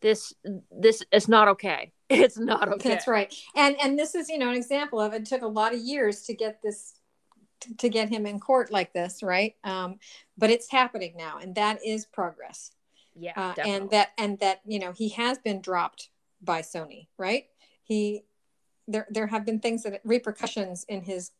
this 0.00 0.32
this 0.70 1.02
is 1.10 1.26
not 1.26 1.48
okay 1.48 1.90
it's 2.10 2.38
not 2.38 2.68
okay. 2.68 2.88
That's 2.90 3.06
right. 3.06 3.34
And 3.54 3.76
and 3.82 3.98
this 3.98 4.14
is 4.14 4.28
you 4.28 4.38
know 4.38 4.50
an 4.50 4.56
example 4.56 5.00
of 5.00 5.14
it 5.14 5.24
took 5.24 5.42
a 5.42 5.46
lot 5.46 5.72
of 5.72 5.80
years 5.80 6.22
to 6.22 6.34
get 6.34 6.60
this 6.62 6.94
to 7.78 7.88
get 7.88 8.08
him 8.08 8.26
in 8.26 8.40
court 8.40 8.70
like 8.70 8.92
this 8.92 9.22
right? 9.22 9.54
Um 9.64 9.98
but 10.36 10.50
it's 10.50 10.70
happening 10.70 11.14
now 11.16 11.38
and 11.40 11.54
that 11.54 11.78
is 11.84 12.04
progress. 12.06 12.72
Yeah 13.14 13.32
uh, 13.36 13.54
and 13.64 13.90
that 13.90 14.10
and 14.18 14.38
that 14.40 14.60
you 14.66 14.78
know 14.78 14.92
he 14.92 15.10
has 15.10 15.38
been 15.38 15.60
dropped 15.60 16.10
by 16.42 16.62
sony 16.62 17.06
right? 17.16 17.44
He 17.84 18.24
there 18.88 19.06
there 19.10 19.28
have 19.28 19.46
been 19.46 19.60
things 19.60 19.84
that 19.84 20.00
repercussions 20.04 20.84
in 20.88 21.02
his 21.02 21.30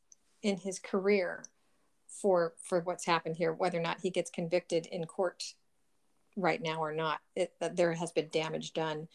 in 0.43 0.57
his 0.57 0.79
career 0.79 1.45
for 2.07 2.55
for 2.63 2.81
what's 2.81 3.07
happened 3.07 3.37
here 3.37 3.53
whether 3.53 3.79
or 3.79 3.83
not 3.83 4.01
he 4.03 4.11
gets 4.11 4.31
convicted 4.31 4.87
in 4.87 5.05
court 5.05 5.55
right 6.37 6.63
now 6.63 6.81
or 6.81 6.93
not. 6.93 7.21
It, 7.35 7.53
there 7.61 7.93
has 7.93 8.13
been 8.13 8.29
damage 8.33 8.73
done 8.73 9.09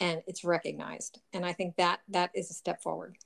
and 0.00 0.22
it's 0.26 0.44
recognized. 0.44 1.20
And 1.32 1.44
i 1.44 1.52
think 1.52 1.76
that 1.76 2.00
that 2.08 2.30
is 2.34 2.50
a 2.50 2.54
step 2.54 2.82
forward. 2.82 3.16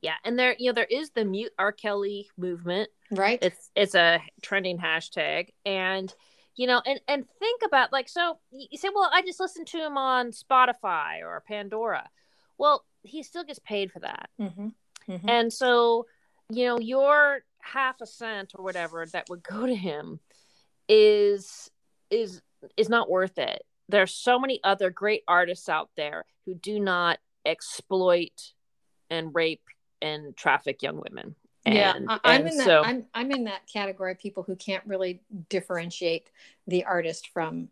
Yeah. 0.00 0.14
And 0.24 0.38
there 0.38 0.54
you 0.58 0.66
know 0.66 0.74
there 0.74 0.84
is 0.84 1.10
the 1.10 1.24
mute 1.24 1.52
r. 1.58 1.72
Kelly 1.72 2.28
movement. 2.36 2.90
Right. 3.10 3.38
It's 3.42 3.70
it's 3.74 3.94
a 3.94 4.20
trending 4.42 4.78
hashtag. 4.78 5.48
And 5.64 6.14
you 6.56 6.66
know 6.66 6.82
and 6.84 7.00
and 7.08 7.24
think 7.38 7.62
about 7.64 7.92
like 7.92 8.08
so 8.08 8.38
you 8.50 8.78
say 8.78 8.88
well 8.94 9.10
i 9.12 9.22
just 9.22 9.40
listened 9.40 9.68
to 9.68 9.78
him 9.78 9.96
on 9.96 10.30
spotify 10.30 11.20
or 11.22 11.42
pandora. 11.46 12.08
Well 12.58 12.84
he 13.02 13.22
still 13.22 13.44
gets 13.44 13.60
paid 13.60 13.92
for 13.92 14.00
that. 14.00 14.28
Mm-hmm. 14.40 14.68
Mm-hmm. 15.08 15.28
and 15.28 15.52
so 15.52 16.06
you 16.50 16.66
know 16.66 16.78
your 16.78 17.40
half 17.60 18.00
a 18.00 18.06
cent 18.06 18.52
or 18.54 18.62
whatever 18.62 19.06
that 19.06 19.28
would 19.30 19.42
go 19.42 19.66
to 19.66 19.74
him 19.74 20.20
is 20.88 21.70
is 22.10 22.42
is 22.76 22.88
not 22.88 23.10
worth 23.10 23.38
it. 23.38 23.62
There's 23.88 24.12
so 24.12 24.38
many 24.38 24.60
other 24.62 24.90
great 24.90 25.22
artists 25.26 25.68
out 25.68 25.90
there 25.96 26.24
who 26.44 26.54
do 26.54 26.78
not 26.78 27.18
exploit 27.44 28.52
and 29.10 29.34
rape 29.34 29.62
and 30.02 30.36
traffic 30.36 30.82
young 30.82 30.96
women. 30.96 31.34
And, 31.64 31.74
yeah, 31.74 32.18
I'm 32.24 32.46
in 32.46 32.56
that. 32.56 32.64
So, 32.64 32.82
I'm 32.82 33.06
I'm 33.12 33.30
in 33.30 33.44
that 33.44 33.66
category 33.70 34.12
of 34.12 34.18
people 34.18 34.42
who 34.42 34.56
can't 34.56 34.84
really 34.86 35.20
differentiate 35.48 36.30
the 36.66 36.84
artist 36.84 37.28
from 37.28 37.68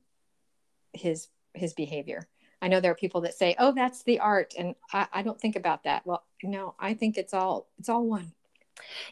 his 0.93 1.29
his 1.55 1.73
behavior. 1.73 2.29
I 2.61 2.69
know 2.69 2.81
there 2.81 2.93
are 2.93 2.97
people 2.97 3.23
that 3.23 3.35
say, 3.35 3.55
"Oh, 3.59 3.73
that's 3.73 4.03
the 4.03 4.21
art," 4.21 4.55
and 4.59 4.75
I, 4.93 5.07
I 5.13 5.23
don't 5.23 5.41
think 5.41 5.57
about 5.57 5.85
that. 5.85 6.07
Well, 6.07 6.25
no, 6.43 6.75
I 6.79 6.95
think 6.95 7.17
it's 7.17 7.33
all 7.33 7.69
it's 7.79 7.89
all 7.89 8.05
one. 8.07 8.33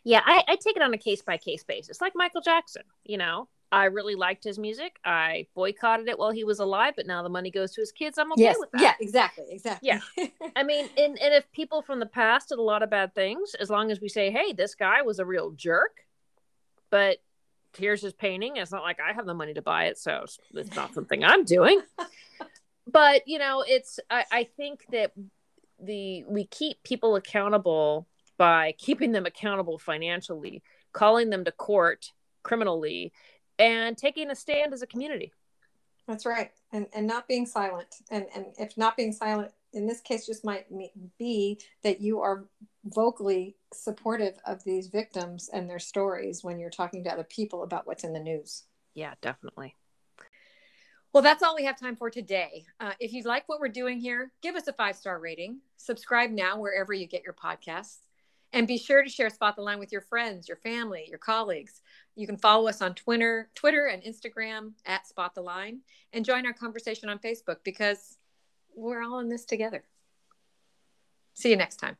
Yeah, 0.03 0.21
I, 0.25 0.43
I 0.47 0.57
take 0.57 0.77
it 0.77 0.83
on 0.83 0.93
a 0.93 0.99
case 0.99 1.23
by 1.23 1.39
case 1.39 1.65
basis, 1.65 2.01
like 2.01 2.13
Michael 2.15 2.43
Jackson. 2.43 2.83
You 3.05 3.19
know, 3.19 3.49
I 3.73 3.87
really 3.87 4.15
liked 4.15 4.45
his 4.45 4.59
music. 4.59 4.99
I 5.05 5.47
boycotted 5.55 6.09
it 6.09 6.19
while 6.19 6.31
he 6.31 6.45
was 6.45 6.61
alive, 6.61 6.95
but 6.97 7.07
now 7.07 7.23
the 7.23 7.29
money 7.29 7.51
goes 7.51 7.73
to 7.73 7.81
his 7.81 7.91
kids. 7.91 8.19
I'm 8.19 8.31
okay 8.33 8.43
yes. 8.43 8.57
with 8.59 8.71
that. 8.73 8.81
Yeah, 8.81 8.93
exactly. 9.01 9.47
Exactly. 9.51 9.89
Yeah. 9.89 10.01
I 10.55 10.63
mean, 10.65 10.89
and, 10.97 11.19
and 11.21 11.35
if 11.35 11.51
people 11.51 11.83
from 11.83 11.99
the 11.99 12.07
past 12.07 12.51
did 12.51 12.59
a 12.59 12.63
lot 12.63 12.83
of 12.83 12.91
bad 12.91 13.15
things, 13.15 13.55
as 13.59 13.71
long 13.71 13.91
as 13.91 14.01
we 14.01 14.09
say, 14.09 14.31
hey, 14.31 14.53
this 14.53 14.75
guy 14.75 15.03
was 15.03 15.19
a 15.19 15.25
real 15.25 15.51
jerk, 15.51 16.07
but 16.91 17.19
here's 17.77 18.03
his 18.03 18.13
painting. 18.13 18.57
It's 18.57 18.71
not 18.71 18.83
like 18.83 18.99
I 19.01 19.13
have 19.13 19.27
the 19.27 19.35
money 19.35 19.55
to 19.55 19.63
buy 19.63 19.87
it, 19.87 19.99
so 19.99 20.25
it's 20.55 20.77
not 20.77 20.95
something 20.95 21.25
I'm 21.25 21.45
doing. 21.45 21.81
but 22.87 23.27
you 23.27 23.39
know, 23.39 23.65
it's 23.67 23.99
I, 24.11 24.25
I 24.31 24.45
think 24.57 24.85
that 24.93 25.13
the 25.81 26.25
we 26.25 26.47
keep 26.47 26.83
people 26.83 27.17
accountable 27.17 28.07
by 28.37 28.75
keeping 28.79 29.13
them 29.13 29.27
accountable 29.27 29.79
financially, 29.79 30.63
calling 30.93 31.31
them 31.31 31.45
to 31.45 31.53
court 31.53 32.13
criminally, 32.43 33.13
and 33.59 33.97
taking 33.97 34.31
a 34.31 34.35
stand 34.35 34.73
as 34.73 34.83
a 34.83 34.87
community. 34.87 35.33
That's 36.07 36.27
right, 36.27 36.51
and 36.73 36.87
and 36.95 37.07
not 37.07 37.27
being 37.29 37.47
silent, 37.47 37.97
and 38.11 38.27
and 38.35 38.47
if 38.59 38.77
not 38.77 38.97
being 38.97 39.13
silent 39.13 39.53
in 39.73 39.87
this 39.87 40.01
case, 40.01 40.27
just 40.27 40.45
might 40.45 40.67
be 41.19 41.59
that 41.83 42.01
you 42.01 42.21
are 42.21 42.45
vocally 42.85 43.57
supportive 43.73 44.39
of 44.47 44.63
these 44.65 44.89
victims 44.89 45.51
and 45.53 45.69
their 45.69 45.79
stories 45.79 46.45
when 46.45 46.59
you're 46.59 46.71
talking 46.71 47.03
to 47.05 47.13
other 47.13 47.25
people 47.25 47.63
about 47.63 47.87
what's 47.87 48.05
in 48.05 48.13
the 48.13 48.21
news. 48.21 48.65
Yeah, 48.95 49.15
definitely. 49.21 49.75
Well, 51.13 51.23
that's 51.23 51.43
all 51.43 51.55
we 51.55 51.65
have 51.65 51.79
time 51.79 51.97
for 51.97 52.11
today. 52.11 52.67
Uh, 52.81 52.93
if 52.99 53.13
you 53.13 53.23
like 53.23 53.49
what 53.49 53.61
we're 53.61 53.69
doing 53.69 54.01
here, 54.01 54.33
give 54.43 54.57
us 54.57 54.67
a 54.67 54.73
five 54.73 54.97
star 54.97 55.19
rating. 55.19 55.61
Subscribe 55.77 56.31
now 56.31 56.59
wherever 56.59 56.93
you 56.93 57.07
get 57.07 57.23
your 57.23 57.35
podcasts. 57.35 57.99
And 58.55 58.69
be 58.69 58.79
sure 58.79 59.03
to 59.03 59.11
share 59.11 59.31
Spot 59.31 59.57
the 59.57 59.63
Line 59.63 59.81
with 59.81 59.91
your 59.91 60.01
friends, 60.01 60.47
your 60.47 60.57
family, 60.59 61.07
your 61.09 61.19
colleagues. 61.19 61.83
You 62.15 62.25
can 62.25 62.37
follow 62.37 62.69
us 62.69 62.81
on 62.81 62.95
Twitter, 62.95 63.51
Twitter 63.57 63.87
and 63.87 64.01
Instagram 64.01 64.75
at 64.87 65.09
Spot 65.09 65.35
the 65.35 65.41
Line, 65.41 65.81
and 66.13 66.25
join 66.25 66.47
our 66.47 66.53
conversation 66.53 67.09
on 67.09 67.19
Facebook 67.19 67.57
because 67.65 68.17
we're 68.77 69.03
all 69.03 69.19
in 69.19 69.29
this 69.29 69.45
together. 69.45 69.83
See 71.35 71.51
you 71.51 71.57
next 71.57 71.79
time. 71.79 71.97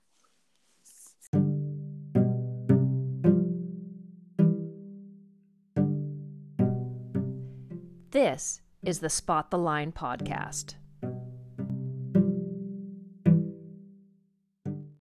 This 8.13 8.61
is 8.85 9.01
the 9.01 9.11
Spot 9.11 9.51
the 9.51 9.59
Line 9.59 9.91
podcast. 9.91 10.77